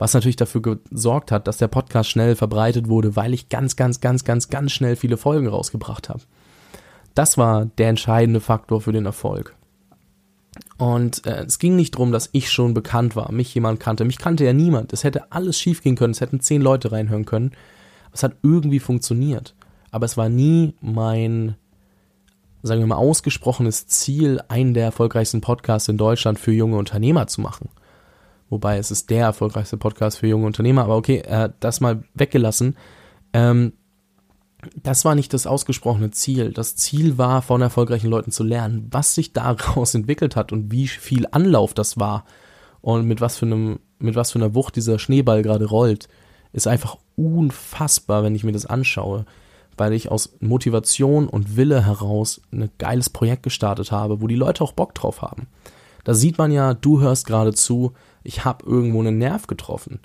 Was 0.00 0.14
natürlich 0.14 0.36
dafür 0.36 0.62
gesorgt 0.62 1.30
hat, 1.30 1.46
dass 1.46 1.58
der 1.58 1.68
Podcast 1.68 2.08
schnell 2.08 2.34
verbreitet 2.34 2.88
wurde, 2.88 3.16
weil 3.16 3.34
ich 3.34 3.50
ganz, 3.50 3.76
ganz, 3.76 4.00
ganz, 4.00 4.24
ganz, 4.24 4.48
ganz 4.48 4.72
schnell 4.72 4.96
viele 4.96 5.18
Folgen 5.18 5.46
rausgebracht 5.46 6.08
habe. 6.08 6.22
Das 7.14 7.36
war 7.36 7.66
der 7.66 7.90
entscheidende 7.90 8.40
Faktor 8.40 8.80
für 8.80 8.92
den 8.92 9.04
Erfolg. 9.04 9.54
Und 10.78 11.26
äh, 11.26 11.44
es 11.44 11.58
ging 11.58 11.76
nicht 11.76 11.96
darum, 11.96 12.12
dass 12.12 12.30
ich 12.32 12.50
schon 12.50 12.72
bekannt 12.72 13.14
war, 13.14 13.30
mich 13.30 13.54
jemand 13.54 13.78
kannte. 13.78 14.06
Mich 14.06 14.16
kannte 14.16 14.42
ja 14.42 14.54
niemand. 14.54 14.94
Es 14.94 15.04
hätte 15.04 15.30
alles 15.30 15.60
schief 15.60 15.82
gehen 15.82 15.96
können, 15.96 16.12
es 16.12 16.22
hätten 16.22 16.40
zehn 16.40 16.62
Leute 16.62 16.92
reinhören 16.92 17.26
können. 17.26 17.52
Es 18.10 18.22
hat 18.22 18.36
irgendwie 18.42 18.80
funktioniert. 18.80 19.54
Aber 19.90 20.06
es 20.06 20.16
war 20.16 20.30
nie 20.30 20.72
mein, 20.80 21.56
sagen 22.62 22.80
wir 22.80 22.86
mal, 22.86 22.96
ausgesprochenes 22.96 23.86
Ziel, 23.86 24.40
einen 24.48 24.72
der 24.72 24.84
erfolgreichsten 24.84 25.42
Podcasts 25.42 25.90
in 25.90 25.98
Deutschland 25.98 26.38
für 26.38 26.52
junge 26.52 26.78
Unternehmer 26.78 27.26
zu 27.26 27.42
machen. 27.42 27.68
Wobei 28.50 28.78
es 28.78 28.90
ist 28.90 29.10
der 29.10 29.26
erfolgreichste 29.26 29.76
Podcast 29.76 30.18
für 30.18 30.26
junge 30.26 30.46
Unternehmer, 30.46 30.82
aber 30.82 30.96
okay, 30.96 31.18
äh, 31.18 31.50
das 31.60 31.80
mal 31.80 32.02
weggelassen. 32.14 32.76
Ähm, 33.32 33.72
das 34.82 35.04
war 35.04 35.14
nicht 35.14 35.32
das 35.32 35.46
ausgesprochene 35.46 36.10
Ziel. 36.10 36.52
Das 36.52 36.76
Ziel 36.76 37.16
war, 37.16 37.42
von 37.42 37.62
erfolgreichen 37.62 38.08
Leuten 38.08 38.32
zu 38.32 38.42
lernen, 38.42 38.88
was 38.90 39.14
sich 39.14 39.32
daraus 39.34 39.94
entwickelt 39.94 40.36
hat 40.36 40.52
und 40.52 40.72
wie 40.72 40.88
viel 40.88 41.26
Anlauf 41.30 41.72
das 41.72 41.98
war 41.98 42.24
und 42.80 43.06
mit 43.06 43.20
was 43.20 43.38
für 43.38 43.46
einem, 43.46 43.78
mit 43.98 44.16
was 44.16 44.32
für 44.32 44.38
einer 44.38 44.54
Wucht 44.54 44.76
dieser 44.76 44.98
Schneeball 44.98 45.42
gerade 45.42 45.66
rollt, 45.66 46.08
ist 46.52 46.66
einfach 46.66 46.98
unfassbar, 47.14 48.24
wenn 48.24 48.34
ich 48.34 48.42
mir 48.42 48.52
das 48.52 48.66
anschaue, 48.66 49.26
weil 49.76 49.92
ich 49.92 50.10
aus 50.10 50.36
Motivation 50.40 51.28
und 51.28 51.56
Wille 51.56 51.86
heraus 51.86 52.42
ein 52.52 52.68
geiles 52.78 53.10
Projekt 53.10 53.44
gestartet 53.44 53.92
habe, 53.92 54.20
wo 54.20 54.26
die 54.26 54.34
Leute 54.34 54.64
auch 54.64 54.72
Bock 54.72 54.94
drauf 54.94 55.22
haben. 55.22 55.46
Da 56.04 56.14
sieht 56.14 56.38
man 56.38 56.50
ja, 56.50 56.74
du 56.74 57.00
hörst 57.00 57.26
gerade 57.26 57.52
zu, 57.54 57.92
ich 58.22 58.44
habe 58.44 58.64
irgendwo 58.66 59.00
einen 59.00 59.18
Nerv 59.18 59.46
getroffen. 59.46 60.00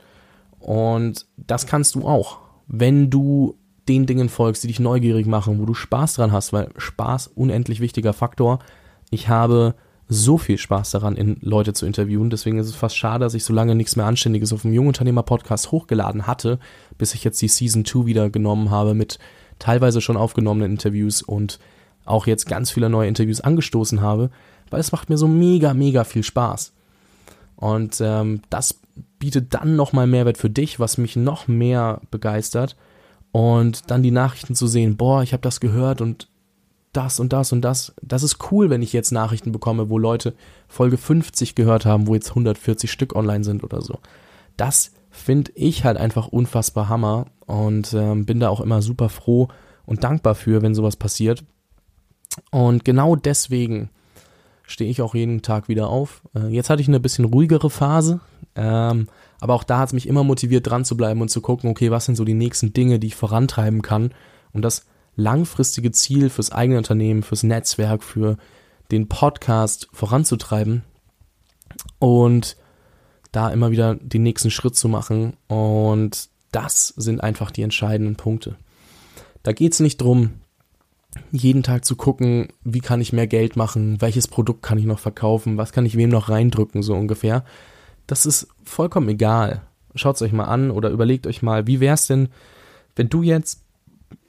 Und 0.59 1.25
das 1.37 1.67
kannst 1.67 1.95
du 1.95 2.07
auch, 2.07 2.39
wenn 2.67 3.09
du 3.09 3.55
den 3.87 4.05
Dingen 4.05 4.29
folgst, 4.29 4.63
die 4.63 4.67
dich 4.67 4.79
neugierig 4.79 5.27
machen, 5.27 5.59
wo 5.59 5.65
du 5.65 5.73
Spaß 5.73 6.15
dran 6.15 6.31
hast, 6.31 6.53
weil 6.53 6.69
Spaß 6.77 7.27
unendlich 7.27 7.79
wichtiger 7.79 8.13
Faktor. 8.13 8.59
Ich 9.11 9.29
habe 9.29 9.75
so 10.07 10.37
viel 10.37 10.57
Spaß 10.57 10.91
daran, 10.91 11.15
in 11.15 11.37
Leute 11.41 11.73
zu 11.73 11.85
interviewen. 11.85 12.29
Deswegen 12.29 12.59
ist 12.59 12.67
es 12.67 12.75
fast 12.75 12.97
schade, 12.97 13.25
dass 13.25 13.33
ich 13.33 13.43
so 13.43 13.53
lange 13.53 13.75
nichts 13.75 13.95
mehr 13.95 14.05
Anständiges 14.05 14.53
auf 14.53 14.61
dem 14.61 14.73
Jungunternehmer-Podcast 14.73 15.71
hochgeladen 15.71 16.27
hatte, 16.27 16.59
bis 16.97 17.13
ich 17.13 17.23
jetzt 17.23 17.41
die 17.41 17.47
Season 17.47 17.85
2 17.85 18.05
wieder 18.05 18.29
genommen 18.29 18.69
habe 18.69 18.93
mit 18.93 19.19
teilweise 19.57 20.01
schon 20.01 20.17
aufgenommenen 20.17 20.71
Interviews 20.71 21.21
und 21.21 21.59
auch 22.05 22.27
jetzt 22.27 22.45
ganz 22.45 22.69
viele 22.69 22.89
neue 22.89 23.07
Interviews 23.07 23.41
angestoßen 23.41 24.01
habe, 24.01 24.29
weil 24.75 24.81
es 24.81 24.91
macht 24.91 25.09
mir 25.09 25.17
so 25.17 25.29
mega, 25.29 25.73
mega 25.73 26.03
viel 26.03 26.21
Spaß. 26.21 26.73
Und 27.55 28.01
ähm, 28.01 28.41
das 28.49 28.81
bietet 29.19 29.53
dann 29.53 29.77
nochmal 29.77 30.05
Mehrwert 30.05 30.37
für 30.37 30.49
dich, 30.49 30.81
was 30.81 30.97
mich 30.97 31.15
noch 31.15 31.47
mehr 31.47 32.01
begeistert. 32.11 32.75
Und 33.31 33.89
dann 33.89 34.03
die 34.03 34.11
Nachrichten 34.11 34.53
zu 34.53 34.67
sehen, 34.67 34.97
boah, 34.97 35.23
ich 35.23 35.31
habe 35.31 35.39
das 35.39 35.61
gehört 35.61 36.01
und 36.01 36.27
das 36.91 37.21
und 37.21 37.31
das 37.31 37.53
und 37.53 37.61
das. 37.61 37.95
Das 38.01 38.21
ist 38.21 38.51
cool, 38.51 38.69
wenn 38.69 38.81
ich 38.81 38.91
jetzt 38.91 39.13
Nachrichten 39.13 39.53
bekomme, 39.53 39.89
wo 39.89 39.97
Leute 39.97 40.33
Folge 40.67 40.97
50 40.97 41.55
gehört 41.55 41.85
haben, 41.85 42.05
wo 42.07 42.13
jetzt 42.13 42.31
140 42.31 42.91
Stück 42.91 43.15
online 43.15 43.45
sind 43.45 43.63
oder 43.63 43.81
so. 43.81 43.99
Das 44.57 44.91
finde 45.09 45.53
ich 45.55 45.85
halt 45.85 45.95
einfach 45.95 46.27
unfassbar 46.27 46.89
Hammer 46.89 47.27
und 47.45 47.93
ähm, 47.93 48.25
bin 48.25 48.41
da 48.41 48.49
auch 48.49 48.59
immer 48.59 48.81
super 48.81 49.07
froh 49.07 49.47
und 49.85 50.03
dankbar 50.03 50.35
für, 50.35 50.61
wenn 50.61 50.75
sowas 50.75 50.97
passiert. 50.97 51.45
Und 52.51 52.83
genau 52.83 53.15
deswegen 53.15 53.89
stehe 54.67 54.89
ich 54.89 55.01
auch 55.01 55.15
jeden 55.15 55.41
Tag 55.41 55.67
wieder 55.67 55.89
auf. 55.89 56.21
Äh, 56.35 56.47
jetzt 56.47 56.69
hatte 56.69 56.81
ich 56.81 56.87
eine 56.87 56.99
bisschen 56.99 57.25
ruhigere 57.25 57.69
Phase, 57.69 58.19
ähm, 58.55 59.07
aber 59.39 59.53
auch 59.53 59.63
da 59.63 59.79
hat 59.79 59.89
es 59.89 59.93
mich 59.93 60.07
immer 60.07 60.23
motiviert, 60.23 60.67
dran 60.67 60.85
zu 60.85 60.97
bleiben 60.97 61.21
und 61.21 61.29
zu 61.29 61.41
gucken, 61.41 61.69
okay, 61.69 61.91
was 61.91 62.05
sind 62.05 62.15
so 62.15 62.25
die 62.25 62.33
nächsten 62.33 62.73
Dinge, 62.73 62.99
die 62.99 63.07
ich 63.07 63.15
vorantreiben 63.15 63.81
kann, 63.81 64.13
um 64.53 64.61
das 64.61 64.85
langfristige 65.15 65.91
Ziel 65.91 66.29
fürs 66.29 66.51
eigene 66.51 66.77
Unternehmen, 66.77 67.23
fürs 67.23 67.43
Netzwerk, 67.43 68.03
für 68.03 68.37
den 68.91 69.07
Podcast 69.07 69.87
voranzutreiben 69.93 70.83
und 71.99 72.57
da 73.31 73.49
immer 73.49 73.71
wieder 73.71 73.95
den 73.95 74.23
nächsten 74.23 74.51
Schritt 74.51 74.75
zu 74.75 74.87
machen. 74.87 75.35
Und 75.47 76.29
das 76.51 76.89
sind 76.89 77.21
einfach 77.21 77.51
die 77.51 77.63
entscheidenden 77.63 78.15
Punkte. 78.15 78.55
Da 79.43 79.51
geht 79.51 79.73
es 79.73 79.79
nicht 79.79 80.01
drum, 80.01 80.35
jeden 81.31 81.63
Tag 81.63 81.85
zu 81.85 81.95
gucken, 81.95 82.49
wie 82.63 82.79
kann 82.79 83.01
ich 83.01 83.13
mehr 83.13 83.27
Geld 83.27 83.55
machen, 83.55 84.01
welches 84.01 84.27
Produkt 84.27 84.63
kann 84.63 84.77
ich 84.77 84.85
noch 84.85 84.99
verkaufen, 84.99 85.57
was 85.57 85.71
kann 85.71 85.85
ich 85.85 85.97
wem 85.97 86.09
noch 86.09 86.29
reindrücken, 86.29 86.83
so 86.83 86.93
ungefähr. 86.93 87.43
Das 88.07 88.25
ist 88.25 88.47
vollkommen 88.63 89.09
egal. 89.09 89.61
Schaut 89.95 90.15
es 90.15 90.21
euch 90.21 90.33
mal 90.33 90.45
an 90.45 90.71
oder 90.71 90.89
überlegt 90.89 91.25
euch 91.27 91.41
mal, 91.41 91.67
wie 91.67 91.79
wäre 91.79 91.95
es 91.95 92.07
denn, 92.07 92.29
wenn 92.95 93.09
du 93.09 93.23
jetzt 93.23 93.61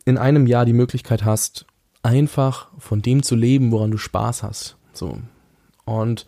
in 0.05 0.19
einem 0.19 0.47
Jahr 0.47 0.65
die 0.65 0.73
Möglichkeit 0.73 1.25
hast, 1.25 1.67
einfach 2.03 2.69
von 2.79 3.03
dem 3.03 3.23
zu 3.23 3.35
leben, 3.35 3.73
woran 3.73 3.91
du 3.91 3.99
Spaß 3.99 4.43
hast. 4.45 4.77
So. 4.93 5.19
Und 5.85 6.27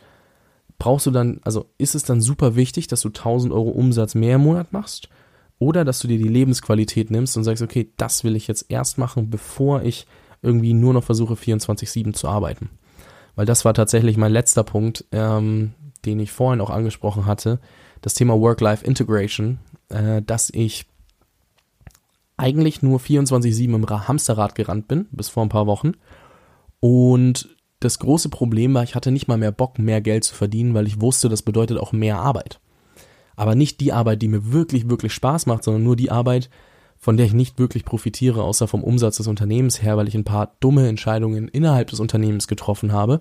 brauchst 0.79 1.07
du 1.07 1.11
dann, 1.11 1.41
also 1.45 1.67
ist 1.79 1.95
es 1.95 2.03
dann 2.03 2.21
super 2.21 2.57
wichtig, 2.57 2.89
dass 2.89 3.03
du 3.03 3.09
1000 3.09 3.53
Euro 3.53 3.71
Umsatz 3.71 4.15
mehr 4.15 4.37
im 4.37 4.43
Monat 4.43 4.73
machst? 4.73 5.09
Oder 5.61 5.85
dass 5.85 5.99
du 6.01 6.09
dir 6.09 6.19
die 6.19 6.29
Lebensqualität 6.29 7.11
nimmst 7.11 7.37
und 7.37 7.45
sagst, 7.45 7.63
okay, 7.63 7.91
das 7.97 8.23
will 8.23 8.37
ich 8.37 8.47
jetzt 8.47 8.67
erst 8.69 8.99
machen, 8.99 9.31
bevor 9.31 9.83
ich 9.83 10.07
irgendwie 10.43 10.75
nur 10.75 10.95
noch 10.95 11.05
versuche, 11.05 11.35
24-7 11.35 12.13
zu 12.13 12.29
arbeiten. 12.29 12.71
Weil 13.35 13.47
das 13.47 13.65
war 13.65 13.75
tatsächlich 13.75 14.17
mein 14.17 14.33
letzter 14.33 14.65
Punkt, 14.65 15.05
ähm, 15.13 15.75
den 16.05 16.21
ich 16.21 16.33
vorhin 16.33 16.61
auch 16.61 16.71
angesprochen 16.71 17.27
hatte. 17.27 17.61
Das 18.01 18.15
Thema 18.15 18.41
Work-Life-Integration, 18.41 19.59
äh, 19.89 20.23
dass 20.23 20.51
ich 20.51 20.87
eigentlich 22.37 22.83
nur 22.83 23.01
24-7 23.01 23.75
im 23.75 23.87
Hamsterrad 23.89 24.55
gerannt 24.55 24.89
bin, 24.89 25.09
bis 25.11 25.29
vor 25.29 25.45
ein 25.45 25.49
paar 25.49 25.67
Wochen. 25.67 25.93
Und 26.81 27.49
das 27.81 27.99
große 27.99 28.29
Problem 28.29 28.75
war, 28.75 28.85
ich 28.85 28.95
hatte 28.95 29.11
nicht 29.11 29.29
mal 29.29 29.39
mehr 29.39 29.53
Bock, 29.53 29.79
mehr 29.79 30.01
Geld 30.01 30.25
zu 30.25 30.35
verdienen, 30.35 30.75
weil 30.75 30.87
ich 30.87 31.01
wusste, 31.01 31.29
das 31.29 31.43
bedeutet 31.43 31.79
auch 31.79 31.93
mehr 31.93 32.19
Arbeit. 32.19 32.61
Aber 33.37 33.55
nicht 33.55 33.81
die 33.81 33.93
Arbeit, 33.93 34.23
die 34.23 34.29
mir 34.29 34.53
wirklich, 34.53 34.89
wirklich 34.89 35.13
Spaß 35.13 35.47
macht, 35.47 35.63
sondern 35.63 35.85
nur 35.85 35.95
die 35.95 36.11
Arbeit, 36.11 36.51
von 36.99 37.17
der 37.17 37.27
ich 37.27 37.33
nicht 37.33 37.59
wirklich 37.59 37.85
profitiere, 37.85 38.43
außer 38.43 38.67
vom 38.67 38.83
Umsatz 38.83 39.19
des 39.19 39.29
Unternehmens 39.29 39.83
her, 39.83 39.97
weil 39.97 40.09
ich 40.09 40.15
ein 40.15 40.25
paar 40.25 40.57
dumme 40.61 40.89
Entscheidungen 40.89 41.49
innerhalb 41.49 41.91
des 41.91 42.01
Unternehmens 42.01 42.49
getroffen 42.49 42.93
habe, 42.93 43.21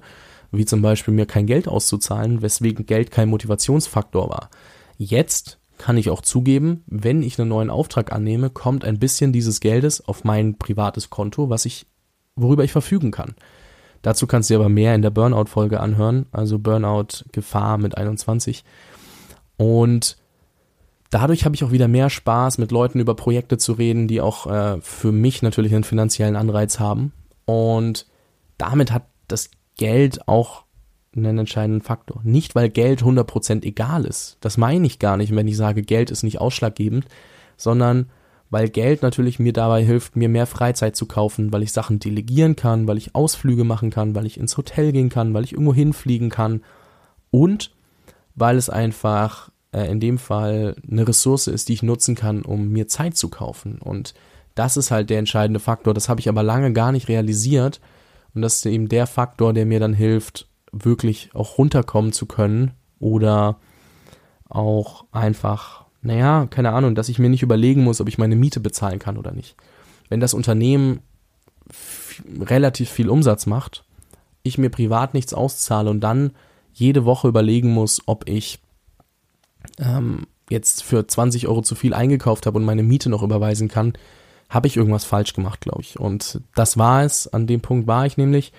wie 0.52 0.66
zum 0.66 0.82
Beispiel 0.82 1.14
mir 1.14 1.26
kein 1.26 1.46
Geld 1.46 1.68
auszuzahlen, 1.68 2.42
weswegen 2.42 2.86
Geld 2.86 3.12
kein 3.12 3.30
Motivationsfaktor 3.30 4.30
war. 4.30 4.50
Jetzt 4.98 5.60
kann 5.78 5.98
ich 5.98 6.10
auch 6.10 6.22
zugeben, 6.22 6.84
wenn 6.88 7.22
ich 7.22 7.40
einen 7.40 7.50
neuen 7.50 7.70
Auftrag 7.70 8.12
annehme, 8.12 8.50
kommt 8.50 8.84
ein 8.84 8.98
bisschen 8.98 9.32
dieses 9.32 9.60
Geldes 9.60 10.06
auf 10.08 10.24
mein 10.24 10.58
privates 10.58 11.10
Konto, 11.10 11.50
was 11.50 11.66
ich, 11.66 11.86
worüber 12.36 12.64
ich 12.64 12.72
verfügen 12.72 13.12
kann. 13.12 13.36
Dazu 14.02 14.26
kannst 14.26 14.50
du 14.50 14.56
dir 14.56 14.60
aber 14.60 14.70
mehr 14.70 14.96
in 14.96 15.02
der 15.02 15.10
Burnout-Folge 15.10 15.80
anhören, 15.80 16.26
also 16.32 16.60
Burnout 16.60 17.26
Gefahr 17.32 17.78
mit 17.78 17.98
21. 17.98 18.64
Und 19.58 20.18
dadurch 21.10 21.46
habe 21.46 21.56
ich 21.56 21.64
auch 21.64 21.72
wieder 21.72 21.88
mehr 21.88 22.10
Spaß, 22.10 22.58
mit 22.58 22.72
Leuten 22.72 23.00
über 23.00 23.16
Projekte 23.16 23.58
zu 23.58 23.74
reden, 23.74 24.08
die 24.08 24.22
auch 24.22 24.48
äh, 24.48 24.82
für 24.82 25.12
mich 25.12 25.42
natürlich 25.42 25.74
einen 25.74 25.84
finanziellen 25.84 26.36
Anreiz 26.36 26.80
haben. 26.80 27.14
Und 27.46 28.08
damit 28.58 28.92
hat 28.92 29.04
das 29.28 29.50
Geld 29.78 30.28
auch 30.28 30.64
einen 31.16 31.40
entscheidenden 31.40 31.82
Faktor. 31.82 32.22
Nicht, 32.24 32.56
weil 32.56 32.70
Geld 32.70 33.02
100% 33.02 33.64
egal 33.64 34.06
ist. 34.06 34.38
Das 34.42 34.58
meine 34.58 34.86
ich 34.86 35.00
gar 35.00 35.18
nicht, 35.18 35.36
wenn 35.36 35.48
ich 35.48 35.58
sage, 35.58 35.82
Geld 35.82 36.12
ist 36.12 36.24
nicht 36.24 36.40
ausschlaggebend, 36.40 37.06
sondern 37.56 38.10
weil 38.50 38.70
Geld 38.70 39.02
natürlich 39.02 39.40
mir 39.40 39.52
dabei 39.52 39.84
hilft, 39.84 40.16
mir 40.16 40.30
mehr 40.30 40.46
Freizeit 40.46 40.96
zu 40.96 41.06
kaufen, 41.06 41.52
weil 41.52 41.64
ich 41.64 41.74
Sachen 41.74 42.00
delegieren 42.00 42.56
kann, 42.56 42.88
weil 42.88 42.98
ich 42.98 43.14
Ausflüge 43.14 43.64
machen 43.64 43.90
kann, 43.90 44.16
weil 44.16 44.26
ich 44.26 44.40
ins 44.40 44.56
Hotel 44.58 44.92
gehen 44.92 45.10
kann, 45.10 45.34
weil 45.34 45.44
ich 45.44 45.54
irgendwo 45.54 45.74
hinfliegen 45.74 46.30
kann 46.30 46.62
und 47.30 47.72
weil 48.36 48.56
es 48.56 48.70
einfach 48.70 49.50
äh, 49.72 49.90
in 49.90 50.00
dem 50.00 50.18
Fall 50.18 50.76
eine 50.90 51.08
Ressource 51.08 51.48
ist, 51.48 51.70
die 51.70 51.74
ich 51.74 51.84
nutzen 51.84 52.16
kann, 52.16 52.42
um 52.44 52.70
mir 52.70 52.88
Zeit 52.88 53.18
zu 53.18 53.30
kaufen. 53.30 53.80
Und 53.80 54.14
das 54.56 54.78
ist 54.78 54.92
halt 54.92 55.10
der 55.10 55.20
entscheidende 55.20 55.60
Faktor. 55.60 55.94
Das 55.94 56.10
habe 56.10 56.20
ich 56.20 56.30
aber 56.30 56.44
lange 56.44 56.74
gar 56.74 56.92
nicht 56.92 57.08
realisiert. 57.08 57.80
Und 58.34 58.42
das 58.42 58.56
ist 58.56 58.66
eben 58.66 58.90
der 58.90 59.08
Faktor, 59.08 59.54
der 59.54 59.66
mir 59.66 59.80
dann 59.80 59.94
hilft, 59.94 60.48
wirklich 60.72 61.30
auch 61.34 61.58
runterkommen 61.58 62.12
zu 62.12 62.26
können 62.26 62.72
oder 63.00 63.58
auch 64.50 65.06
einfach, 65.12 65.86
naja, 66.02 66.48
keine 66.50 66.72
Ahnung, 66.72 66.96
dass 66.96 67.10
ich 67.10 67.20
mir 67.20 67.30
nicht 67.30 67.44
überlegen 67.44 67.84
muss, 67.84 68.02
ob 68.02 68.08
ich 68.08 68.18
meine 68.18 68.36
Miete 68.36 68.60
bezahlen 68.60 69.00
kann 69.00 69.18
oder 69.18 69.32
nicht. 69.32 69.56
Wenn 70.10 70.20
das 70.20 70.34
Unternehmen 70.34 71.00
relativ 72.40 72.90
viel 72.90 73.10
Umsatz 73.10 73.46
macht, 73.46 73.84
ich 74.44 74.58
mir 74.58 74.70
privat 74.70 75.14
nichts 75.14 75.34
auszahle 75.34 75.90
und 75.90 76.02
dann 76.02 76.32
jede 76.74 77.06
Woche 77.06 77.28
überlegen 77.28 77.74
muss, 77.74 78.02
ob 78.06 78.30
ich 78.30 78.60
ähm, 79.80 80.28
jetzt 80.50 80.84
für 80.84 81.06
20 81.06 81.48
Euro 81.48 81.62
zu 81.62 81.76
viel 81.76 81.94
eingekauft 81.94 82.46
habe 82.46 82.58
und 82.58 82.66
meine 82.66 82.84
Miete 82.84 83.10
noch 83.10 83.24
überweisen 83.24 83.68
kann, 83.68 83.94
habe 84.50 84.68
ich 84.68 84.78
irgendwas 84.78 85.04
falsch 85.06 85.34
gemacht, 85.34 85.62
glaube 85.62 85.82
ich. 85.82 86.00
Und 86.00 86.42
das 86.56 86.78
war 86.78 87.04
es, 87.04 87.28
an 87.28 87.48
dem 87.48 87.62
Punkt 87.62 87.88
war 87.88 88.06
ich 88.06 88.18
nämlich. 88.18 88.54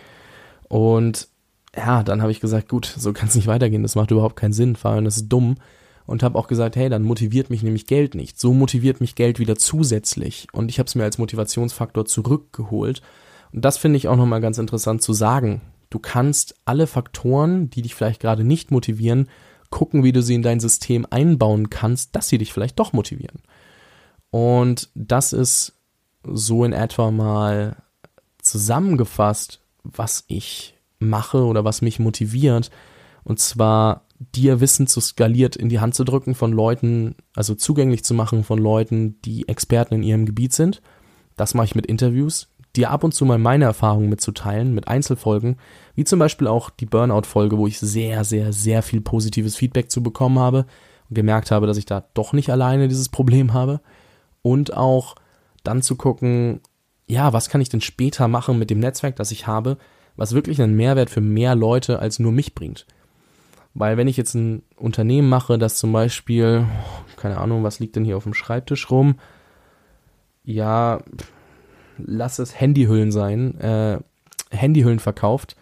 Und 0.69 1.29
ja, 1.77 2.03
dann 2.03 2.21
habe 2.21 2.33
ich 2.33 2.41
gesagt, 2.41 2.69
gut, 2.69 2.93
so 2.97 3.13
kann 3.13 3.29
es 3.29 3.35
nicht 3.35 3.47
weitergehen, 3.47 3.83
das 3.83 3.95
macht 3.95 4.11
überhaupt 4.11 4.37
keinen 4.37 4.53
Sinn, 4.53 4.77
vor 4.77 4.91
allem 4.91 5.05
das 5.05 5.17
ist 5.17 5.29
dumm. 5.29 5.57
Und 6.07 6.23
habe 6.23 6.39
auch 6.39 6.49
gesagt, 6.49 6.77
hey, 6.77 6.89
dann 6.89 7.03
motiviert 7.03 7.51
mich 7.51 7.63
nämlich 7.63 7.87
Geld 7.87 8.15
nicht. 8.15 8.41
So 8.41 8.55
motiviert 8.55 9.03
mich 9.03 9.15
Geld 9.15 9.39
wieder 9.39 9.57
zusätzlich. 9.57 10.49
Und 10.53 10.71
ich 10.71 10.79
habe 10.79 10.87
es 10.87 10.95
mir 10.95 11.05
als 11.05 11.19
Motivationsfaktor 11.19 12.07
zurückgeholt. 12.07 13.03
Und 13.53 13.63
das 13.63 13.77
finde 13.77 13.99
ich 13.99 14.09
auch 14.09 14.17
nochmal 14.17 14.41
ganz 14.41 14.57
interessant 14.57 15.03
zu 15.03 15.13
sagen. 15.13 15.61
Du 15.91 15.99
kannst 15.99 16.55
alle 16.65 16.87
Faktoren, 16.87 17.69
die 17.69 17.83
dich 17.83 17.95
vielleicht 17.95 18.23
gerade 18.23 18.43
nicht 18.43 18.71
motivieren, 18.71 19.29
gucken, 19.71 20.05
wie 20.05 20.13
du 20.13 20.23
sie 20.23 20.35
in 20.35 20.43
dein 20.43 20.61
System 20.61 21.07
einbauen 21.11 21.71
kannst, 21.71 22.17
dass 22.17 22.29
sie 22.29 22.39
dich 22.39 22.53
vielleicht 22.53 22.79
doch 22.79 22.93
motivieren. 22.93 23.43
Und 24.31 24.89
das 24.95 25.33
ist 25.33 25.75
so 26.25 26.65
in 26.65 26.73
etwa 26.73 27.11
mal 27.11 27.77
zusammengefasst, 28.43 29.61
was 29.83 30.25
ich 30.29 30.75
mache 30.99 31.45
oder 31.45 31.65
was 31.65 31.83
mich 31.83 31.99
motiviert. 31.99 32.71
Und 33.25 33.41
zwar 33.41 34.05
dir 34.19 34.61
Wissen 34.61 34.87
zu 34.87 35.01
skaliert 35.01 35.55
in 35.57 35.69
die 35.69 35.81
Hand 35.81 35.95
zu 35.95 36.05
drücken 36.05 36.35
von 36.35 36.53
Leuten, 36.53 37.15
also 37.35 37.55
zugänglich 37.55 38.05
zu 38.05 38.15
machen 38.15 38.43
von 38.43 38.59
Leuten, 38.59 39.21
die 39.23 39.49
Experten 39.49 39.95
in 39.95 40.03
ihrem 40.03 40.27
Gebiet 40.27 40.53
sind. 40.53 40.83
Das 41.37 41.55
mache 41.55 41.67
ich 41.67 41.75
mit 41.75 41.87
Interviews, 41.87 42.49
dir 42.77 42.91
ab 42.91 43.05
und 43.05 43.13
zu 43.13 43.25
mal 43.25 43.39
meine 43.39 43.65
Erfahrungen 43.65 44.09
mitzuteilen, 44.09 44.75
mit 44.75 44.89
Einzelfolgen, 44.89 45.57
wie 45.95 46.05
zum 46.05 46.19
Beispiel 46.19 46.47
auch 46.47 46.71
die 46.71 46.87
Burnout-Folge, 46.87 47.59
wo 47.59 47.67
ich 47.67 47.79
sehr, 47.79 48.25
sehr, 48.25 48.53
sehr 48.53 48.83
viel 48.83 49.01
positives 49.01 49.57
Feedback 49.57 49.91
zu 49.91 50.03
bekommen 50.03 50.39
habe 50.39 50.67
und 51.09 51.15
gemerkt 51.15 51.51
habe, 51.51 51.67
dass 51.67 51.77
ich 51.77 51.87
da 51.87 52.05
doch 52.15 52.33
nicht 52.33 52.51
alleine 52.51 52.89
dieses 52.89 53.09
Problem 53.09 53.53
habe. 53.53 53.81
Und 54.43 54.77
auch 54.77 55.17
dann 55.65 55.83
zu 55.83 55.97
gucken, 55.97 56.61
ja, 57.07 57.33
was 57.33 57.49
kann 57.49 57.61
ich 57.61 57.69
denn 57.69 57.81
später 57.81 58.29
machen 58.29 58.59
mit 58.59 58.71
dem 58.71 58.81
Netzwerk, 58.81 59.17
das 59.17 59.31
ich 59.33 59.47
habe, 59.47 59.79
was 60.17 60.35
wirklich 60.35 60.61
einen 60.61 60.77
Mehrwert 60.77 61.11
für 61.11 61.21
mehr 61.21 61.55
Leute 61.55 61.99
als 61.99 62.19
nur 62.19 62.33
mich 62.33 62.55
bringt. 62.55 62.87
Weil 63.75 63.97
wenn 63.97 64.09
ich 64.09 64.17
jetzt 64.17 64.35
ein 64.35 64.63
Unternehmen 64.77 65.29
mache, 65.29 65.59
das 65.59 65.77
zum 65.77 65.93
Beispiel, 65.93 66.67
keine 67.17 67.39
Ahnung, 67.39 67.65
was 67.65 67.81
liegt 67.81 67.97
denn 67.97 68.05
hier 68.05 68.17
auf 68.17 68.25
dem 68.25 68.35
Schreibtisch 68.35 68.91
rum? 68.91 69.17
Ja, 70.45 71.01
lass 71.99 72.39
es 72.39 72.59
Handyhüllen 72.59 73.13
sein, 73.13 73.59
äh, 73.61 73.99
Handyhüllen 74.51 74.99
verkauft 74.99 75.57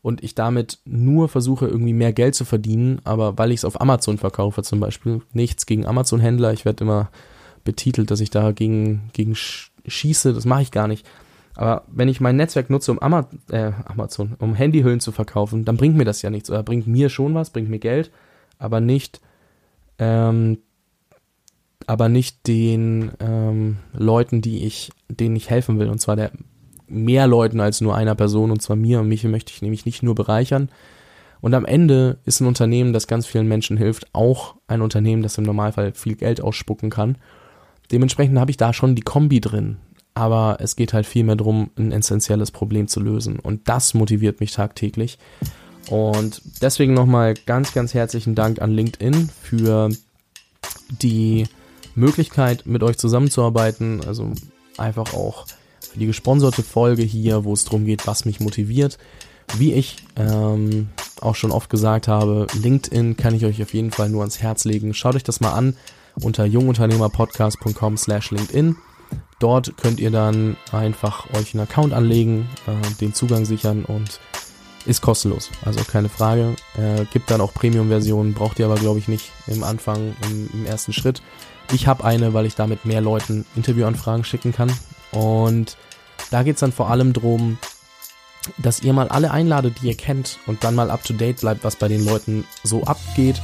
und 0.00 0.22
ich 0.22 0.34
damit 0.34 0.78
nur 0.84 1.28
versuche, 1.28 1.66
irgendwie 1.66 1.92
mehr 1.92 2.12
Geld 2.12 2.34
zu 2.34 2.44
verdienen, 2.44 3.00
aber 3.04 3.38
weil 3.38 3.52
ich 3.52 3.60
es 3.60 3.64
auf 3.64 3.80
Amazon 3.80 4.18
verkaufe 4.18 4.62
zum 4.62 4.80
Beispiel, 4.80 5.22
nichts 5.32 5.66
gegen 5.66 5.86
Amazon-Händler, 5.86 6.52
ich 6.52 6.64
werde 6.64 6.84
immer 6.84 7.10
betitelt, 7.64 8.10
dass 8.10 8.20
ich 8.20 8.30
da 8.30 8.52
gegen, 8.52 9.10
gegen 9.12 9.34
schieße, 9.86 10.32
das 10.32 10.44
mache 10.44 10.62
ich 10.62 10.70
gar 10.70 10.88
nicht. 10.88 11.06
Aber 11.54 11.84
wenn 11.86 12.08
ich 12.08 12.20
mein 12.20 12.36
Netzwerk 12.36 12.70
nutze, 12.70 12.90
um 12.90 12.98
Ama 12.98 13.28
äh, 13.50 13.72
Amazon, 13.84 14.36
um 14.38 14.54
Handyhüllen 14.54 15.00
zu 15.00 15.12
verkaufen, 15.12 15.64
dann 15.64 15.76
bringt 15.76 15.96
mir 15.96 16.06
das 16.06 16.22
ja 16.22 16.30
nichts. 16.30 16.50
Oder 16.50 16.62
bringt 16.62 16.86
mir 16.86 17.10
schon 17.10 17.34
was, 17.34 17.50
bringt 17.50 17.68
mir 17.68 17.78
Geld, 17.78 18.10
aber 18.58 18.80
nicht, 18.80 19.20
ähm, 19.98 20.58
aber 21.86 22.08
nicht 22.08 22.46
den 22.46 23.12
ähm, 23.20 23.78
Leuten, 23.92 24.40
die 24.40 24.64
ich, 24.64 24.90
denen 25.08 25.36
ich 25.36 25.50
helfen 25.50 25.78
will. 25.78 25.88
Und 25.88 26.00
zwar 26.00 26.16
der 26.16 26.32
mehr 26.88 27.26
Leuten 27.26 27.60
als 27.60 27.80
nur 27.80 27.96
einer 27.96 28.14
Person, 28.14 28.50
und 28.50 28.60
zwar 28.60 28.76
mir. 28.76 29.00
Und 29.00 29.08
mich 29.08 29.24
möchte 29.24 29.52
ich 29.52 29.62
nämlich 29.62 29.86
nicht 29.86 30.02
nur 30.02 30.14
bereichern. 30.14 30.68
Und 31.40 31.54
am 31.54 31.64
Ende 31.64 32.18
ist 32.24 32.40
ein 32.40 32.46
Unternehmen, 32.46 32.92
das 32.92 33.06
ganz 33.06 33.26
vielen 33.26 33.48
Menschen 33.48 33.76
hilft, 33.76 34.06
auch 34.12 34.54
ein 34.68 34.82
Unternehmen, 34.82 35.22
das 35.22 35.38
im 35.38 35.44
Normalfall 35.44 35.92
viel 35.94 36.14
Geld 36.14 36.40
ausspucken 36.40 36.90
kann. 36.90 37.16
Dementsprechend 37.90 38.38
habe 38.38 38.50
ich 38.50 38.56
da 38.56 38.72
schon 38.72 38.94
die 38.94 39.02
Kombi 39.02 39.40
drin 39.40 39.78
aber 40.14 40.58
es 40.60 40.76
geht 40.76 40.92
halt 40.92 41.06
vielmehr 41.06 41.36
darum, 41.36 41.70
ein 41.76 41.92
essentielles 41.92 42.50
Problem 42.50 42.88
zu 42.88 43.00
lösen. 43.00 43.38
Und 43.38 43.68
das 43.68 43.94
motiviert 43.94 44.40
mich 44.40 44.52
tagtäglich. 44.52 45.18
Und 45.88 46.42
deswegen 46.60 46.94
nochmal 46.94 47.34
ganz, 47.34 47.72
ganz 47.72 47.94
herzlichen 47.94 48.34
Dank 48.34 48.60
an 48.60 48.70
LinkedIn 48.70 49.30
für 49.42 49.88
die 51.00 51.46
Möglichkeit, 51.94 52.66
mit 52.66 52.82
euch 52.82 52.98
zusammenzuarbeiten. 52.98 54.02
Also 54.06 54.32
einfach 54.78 55.14
auch 55.14 55.46
für 55.90 55.98
die 55.98 56.06
gesponserte 56.06 56.62
Folge 56.62 57.02
hier, 57.02 57.44
wo 57.44 57.52
es 57.52 57.64
darum 57.64 57.84
geht, 57.84 58.06
was 58.06 58.24
mich 58.24 58.40
motiviert. 58.40 58.98
Wie 59.58 59.74
ich 59.74 59.96
ähm, 60.16 60.88
auch 61.20 61.34
schon 61.34 61.50
oft 61.50 61.68
gesagt 61.68 62.08
habe, 62.08 62.46
LinkedIn 62.60 63.16
kann 63.16 63.34
ich 63.34 63.44
euch 63.44 63.62
auf 63.62 63.74
jeden 63.74 63.90
Fall 63.90 64.08
nur 64.08 64.22
ans 64.22 64.40
Herz 64.40 64.64
legen. 64.64 64.94
Schaut 64.94 65.14
euch 65.16 65.24
das 65.24 65.40
mal 65.40 65.52
an 65.52 65.76
unter 66.20 66.44
jungunternehmerpodcast.com 66.44 67.96
slash 67.96 68.30
LinkedIn. 68.30 68.76
Dort 69.38 69.76
könnt 69.76 70.00
ihr 70.00 70.10
dann 70.10 70.56
einfach 70.70 71.26
euch 71.34 71.54
einen 71.54 71.64
Account 71.64 71.92
anlegen, 71.92 72.48
äh, 72.66 72.94
den 73.00 73.12
Zugang 73.12 73.44
sichern 73.44 73.84
und 73.84 74.20
ist 74.86 75.02
kostenlos. 75.02 75.50
Also 75.64 75.84
keine 75.84 76.08
Frage. 76.08 76.56
Äh, 76.76 77.04
gibt 77.12 77.30
dann 77.30 77.40
auch 77.40 77.52
Premium-Versionen, 77.52 78.34
braucht 78.34 78.58
ihr 78.58 78.66
aber 78.66 78.76
glaube 78.76 78.98
ich 78.98 79.08
nicht 79.08 79.30
im 79.46 79.64
Anfang, 79.64 80.14
im, 80.28 80.48
im 80.52 80.66
ersten 80.66 80.92
Schritt. 80.92 81.22
Ich 81.72 81.86
habe 81.86 82.04
eine, 82.04 82.34
weil 82.34 82.46
ich 82.46 82.54
damit 82.54 82.84
mehr 82.84 83.00
Leuten 83.00 83.44
Interviewanfragen 83.56 84.24
schicken 84.24 84.52
kann. 84.52 84.72
Und 85.10 85.76
da 86.30 86.42
geht 86.42 86.54
es 86.54 86.60
dann 86.60 86.72
vor 86.72 86.90
allem 86.90 87.12
darum, 87.12 87.58
dass 88.58 88.80
ihr 88.80 88.92
mal 88.92 89.08
alle 89.08 89.30
einladet, 89.30 89.76
die 89.80 89.88
ihr 89.88 89.96
kennt 89.96 90.38
und 90.46 90.64
dann 90.64 90.74
mal 90.74 90.90
up 90.90 91.04
to 91.04 91.12
date 91.12 91.40
bleibt, 91.40 91.64
was 91.64 91.76
bei 91.76 91.88
den 91.88 92.04
Leuten 92.04 92.44
so 92.62 92.84
abgeht. 92.84 93.40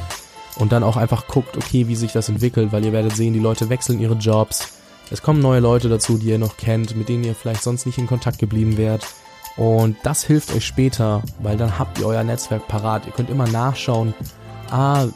Und 0.57 0.73
dann 0.73 0.83
auch 0.83 0.97
einfach 0.97 1.29
guckt, 1.29 1.57
okay, 1.57 1.87
wie 1.89 1.97
sich 1.97 2.13
das 2.13 2.29
entwickelt, 2.29 2.73
weil 2.73 2.85
ihr 2.85 2.93
werdet 2.93 3.15
sehen, 3.15 3.33
die 3.33 3.39
Leute 3.39 3.69
wechseln 3.69 4.01
ihre 4.01 4.15
Jobs 4.15 4.79
es 5.11 5.23
kommen 5.23 5.41
neue 5.41 5.61
Leute 5.61 5.89
dazu, 5.89 6.19
die 6.19 6.29
ihr 6.29 6.39
noch 6.39 6.57
kennt, 6.57 6.95
mit 6.95 7.09
denen 7.09 7.25
ihr 7.25 7.35
vielleicht 7.35 7.63
sonst 7.63 7.87
nicht 7.87 7.99
in 7.99 8.07
Kontakt 8.07 8.39
geblieben 8.39 8.77
wärt. 8.77 9.07
Und 9.57 9.97
das 10.03 10.23
hilft 10.23 10.55
euch 10.55 10.67
später, 10.67 11.23
weil 11.41 11.57
dann 11.57 11.79
habt 11.79 11.99
ihr 11.99 12.07
euer 12.07 12.23
Netzwerk 12.25 12.69
parat. 12.69 13.07
Ihr 13.07 13.13
könnt 13.13 13.31
immer 13.31 13.49
nachschauen, 13.49 14.15
ah, 14.71 15.07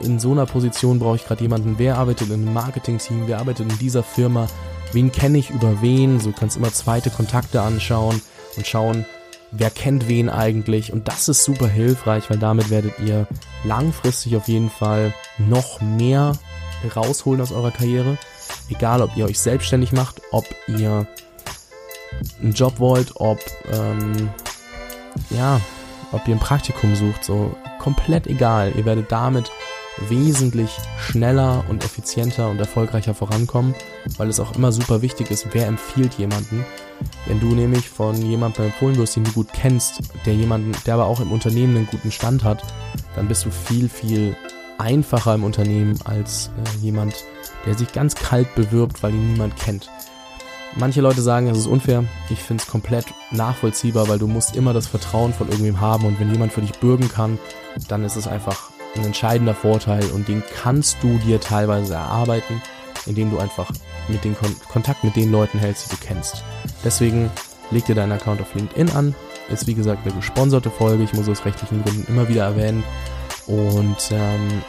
in 0.00 0.18
so 0.18 0.32
einer 0.32 0.46
Position 0.46 0.98
brauche 0.98 1.16
ich 1.16 1.26
gerade 1.26 1.42
jemanden, 1.42 1.74
wer 1.78 1.98
arbeitet 1.98 2.28
in 2.28 2.34
einem 2.34 2.52
Marketing-Team, 2.52 3.24
wer 3.26 3.38
arbeitet 3.38 3.70
in 3.70 3.78
dieser 3.78 4.02
Firma, 4.02 4.46
wen 4.92 5.12
kenne 5.12 5.38
ich 5.38 5.50
über 5.50 5.82
wen. 5.82 6.20
So 6.20 6.32
kannst 6.32 6.56
immer 6.56 6.72
zweite 6.72 7.10
Kontakte 7.10 7.62
anschauen 7.62 8.20
und 8.56 8.66
schauen, 8.66 9.04
wer 9.50 9.70
kennt 9.70 10.08
wen 10.08 10.28
eigentlich. 10.28 10.92
Und 10.92 11.08
das 11.08 11.28
ist 11.28 11.44
super 11.44 11.68
hilfreich, 11.68 12.28
weil 12.30 12.38
damit 12.38 12.70
werdet 12.70 12.98
ihr 12.98 13.26
langfristig 13.64 14.36
auf 14.36 14.48
jeden 14.48 14.70
Fall 14.70 15.14
noch 15.38 15.80
mehr 15.80 16.32
rausholen 16.94 17.40
aus 17.40 17.52
eurer 17.52 17.70
Karriere. 17.70 18.18
Egal, 18.70 19.02
ob 19.02 19.16
ihr 19.16 19.26
euch 19.26 19.38
selbstständig 19.38 19.92
macht, 19.92 20.22
ob 20.30 20.44
ihr 20.66 21.06
einen 22.40 22.52
Job 22.52 22.78
wollt, 22.78 23.12
ob, 23.16 23.38
ähm, 23.72 24.30
ja, 25.30 25.60
ob 26.12 26.26
ihr 26.26 26.34
ein 26.34 26.40
Praktikum 26.40 26.94
sucht, 26.94 27.24
so 27.24 27.54
komplett 27.78 28.26
egal. 28.26 28.72
Ihr 28.76 28.84
werdet 28.84 29.10
damit 29.10 29.50
wesentlich 30.08 30.70
schneller 30.98 31.64
und 31.68 31.84
effizienter 31.84 32.48
und 32.48 32.58
erfolgreicher 32.58 33.14
vorankommen, 33.14 33.74
weil 34.16 34.28
es 34.28 34.40
auch 34.40 34.54
immer 34.54 34.72
super 34.72 35.02
wichtig 35.02 35.30
ist, 35.30 35.48
wer 35.52 35.66
empfiehlt 35.66 36.14
jemanden. 36.14 36.64
Wenn 37.26 37.40
du 37.40 37.54
nämlich 37.54 37.88
von 37.88 38.14
jemandem 38.16 38.66
empfohlen 38.66 38.96
wirst, 38.96 39.16
den 39.16 39.24
du 39.24 39.32
gut 39.32 39.48
kennst, 39.52 40.00
der 40.26 40.34
jemanden, 40.34 40.72
der 40.86 40.94
aber 40.94 41.06
auch 41.06 41.20
im 41.20 41.32
Unternehmen 41.32 41.76
einen 41.76 41.86
guten 41.86 42.12
Stand 42.12 42.44
hat, 42.44 42.62
dann 43.16 43.28
bist 43.28 43.44
du 43.44 43.50
viel, 43.50 43.88
viel 43.88 44.36
einfacher 44.78 45.34
im 45.34 45.44
Unternehmen 45.44 45.98
als 46.04 46.50
äh, 46.56 46.78
jemand, 46.84 47.24
der 47.66 47.74
sich 47.76 47.92
ganz 47.92 48.14
kalt 48.14 48.54
bewirbt, 48.54 49.02
weil 49.02 49.12
ihn 49.12 49.32
niemand 49.32 49.56
kennt. 49.56 49.90
Manche 50.78 51.00
Leute 51.00 51.22
sagen, 51.22 51.48
es 51.48 51.58
ist 51.58 51.66
unfair. 51.66 52.04
Ich 52.30 52.40
finde 52.40 52.62
es 52.62 52.70
komplett 52.70 53.06
nachvollziehbar, 53.32 54.08
weil 54.08 54.20
du 54.20 54.28
musst 54.28 54.54
immer 54.54 54.72
das 54.72 54.86
Vertrauen 54.86 55.32
von 55.32 55.48
irgendwem 55.48 55.80
haben 55.80 56.06
und 56.06 56.20
wenn 56.20 56.32
jemand 56.32 56.52
für 56.52 56.60
dich 56.60 56.72
bürgen 56.78 57.08
kann, 57.08 57.36
dann 57.88 58.04
ist 58.04 58.14
es 58.14 58.28
einfach 58.28 58.70
ein 58.96 59.04
entscheidender 59.04 59.54
Vorteil 59.54 60.04
und 60.12 60.28
den 60.28 60.44
kannst 60.62 60.98
du 61.02 61.18
dir 61.18 61.40
teilweise 61.40 61.94
erarbeiten, 61.94 62.62
indem 63.06 63.30
du 63.32 63.38
einfach 63.38 63.72
mit 64.06 64.22
den 64.24 64.36
Kon 64.36 64.54
Kontakt 64.68 65.02
mit 65.02 65.16
den 65.16 65.32
Leuten 65.32 65.58
hältst, 65.58 65.86
die 65.86 65.96
du 65.96 66.00
kennst. 66.00 66.44
Deswegen 66.84 67.28
leg 67.72 67.84
dir 67.84 67.96
deinen 67.96 68.12
Account 68.12 68.40
auf 68.40 68.54
LinkedIn 68.54 68.90
an. 68.92 69.16
Ist 69.50 69.66
wie 69.66 69.74
gesagt 69.74 70.06
eine 70.06 70.14
gesponserte 70.14 70.70
Folge. 70.70 71.02
Ich 71.02 71.12
muss 71.12 71.28
aus 71.28 71.44
rechtlichen 71.44 71.82
Gründen 71.82 72.06
immer 72.06 72.28
wieder 72.28 72.44
erwähnen. 72.44 72.84
Und 73.48 74.12
ähm, 74.12 74.62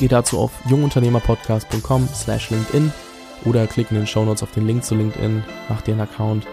Geh 0.00 0.08
dazu 0.08 0.40
auf 0.40 0.50
jungunternehmerpodcast.com 0.68 2.08
slash 2.12 2.50
LinkedIn 2.50 2.92
oder 3.44 3.66
klick 3.66 3.90
in 3.90 3.96
den 3.96 4.06
Shownotes 4.06 4.42
auf 4.42 4.52
den 4.52 4.66
Link 4.66 4.84
zu 4.84 4.94
LinkedIn, 4.94 5.44
mach 5.68 5.82
dir 5.82 5.92
einen 5.92 6.02
Account 6.02 6.46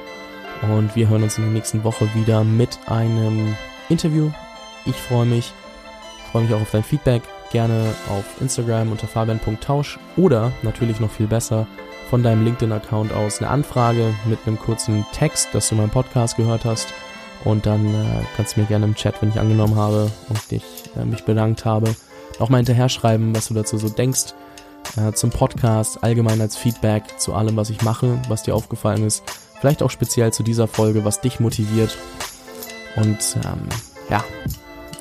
und 0.61 0.95
wir 0.95 1.07
hören 1.07 1.23
uns 1.23 1.37
in 1.37 1.45
der 1.45 1.53
nächsten 1.53 1.83
Woche 1.83 2.07
wieder 2.13 2.43
mit 2.43 2.77
einem 2.87 3.55
Interview. 3.89 4.31
Ich 4.85 4.95
freue 4.95 5.25
mich, 5.25 5.53
freue 6.31 6.43
mich 6.43 6.53
auch 6.53 6.61
auf 6.61 6.71
dein 6.71 6.83
Feedback, 6.83 7.23
gerne 7.51 7.93
auf 8.09 8.41
Instagram 8.41 8.91
unter 8.91 9.07
fabian.tausch 9.07 9.99
oder 10.17 10.51
natürlich 10.61 10.99
noch 10.99 11.11
viel 11.11 11.27
besser 11.27 11.67
von 12.09 12.23
deinem 12.23 12.43
LinkedIn-Account 12.43 13.13
aus 13.13 13.39
eine 13.39 13.49
Anfrage 13.49 14.13
mit 14.25 14.39
einem 14.45 14.59
kurzen 14.59 15.05
Text, 15.13 15.49
dass 15.53 15.69
du 15.69 15.75
meinen 15.75 15.89
Podcast 15.89 16.37
gehört 16.37 16.65
hast 16.65 16.93
und 17.43 17.65
dann 17.65 17.85
äh, 17.87 18.23
kannst 18.35 18.55
du 18.55 18.61
mir 18.61 18.67
gerne 18.67 18.85
im 18.85 18.95
Chat, 18.95 19.21
wenn 19.21 19.29
ich 19.29 19.39
angenommen 19.39 19.75
habe 19.75 20.11
und 20.29 20.51
dich, 20.51 20.63
äh, 20.99 21.05
mich 21.05 21.23
bedankt 21.23 21.65
habe, 21.65 21.95
auch 22.39 22.49
mal 22.49 22.57
hinterher 22.57 22.89
schreiben, 22.89 23.35
was 23.35 23.47
du 23.47 23.53
dazu 23.53 23.77
so 23.77 23.89
denkst. 23.89 24.33
Äh, 24.97 25.13
zum 25.13 25.29
Podcast, 25.29 26.03
allgemein 26.03 26.41
als 26.41 26.57
Feedback 26.57 27.03
zu 27.19 27.33
allem, 27.33 27.55
was 27.55 27.69
ich 27.69 27.81
mache, 27.81 28.19
was 28.27 28.43
dir 28.43 28.55
aufgefallen 28.55 29.05
ist. 29.05 29.23
Vielleicht 29.59 29.83
auch 29.83 29.91
speziell 29.91 30.33
zu 30.33 30.43
dieser 30.43 30.67
Folge, 30.67 31.05
was 31.05 31.21
dich 31.21 31.39
motiviert. 31.39 31.97
Und 32.95 33.19
ähm, 33.45 33.69
ja, 34.09 34.23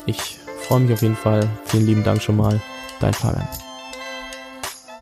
ich 0.07 0.39
freue 0.67 0.81
mich 0.81 0.93
auf 0.93 1.03
jeden 1.03 1.17
Fall. 1.17 1.49
Vielen 1.65 1.87
lieben 1.87 2.05
Dank 2.05 2.23
schon 2.23 2.37
mal. 2.37 2.61
Dein 3.01 3.15
Fabian. 3.15 3.49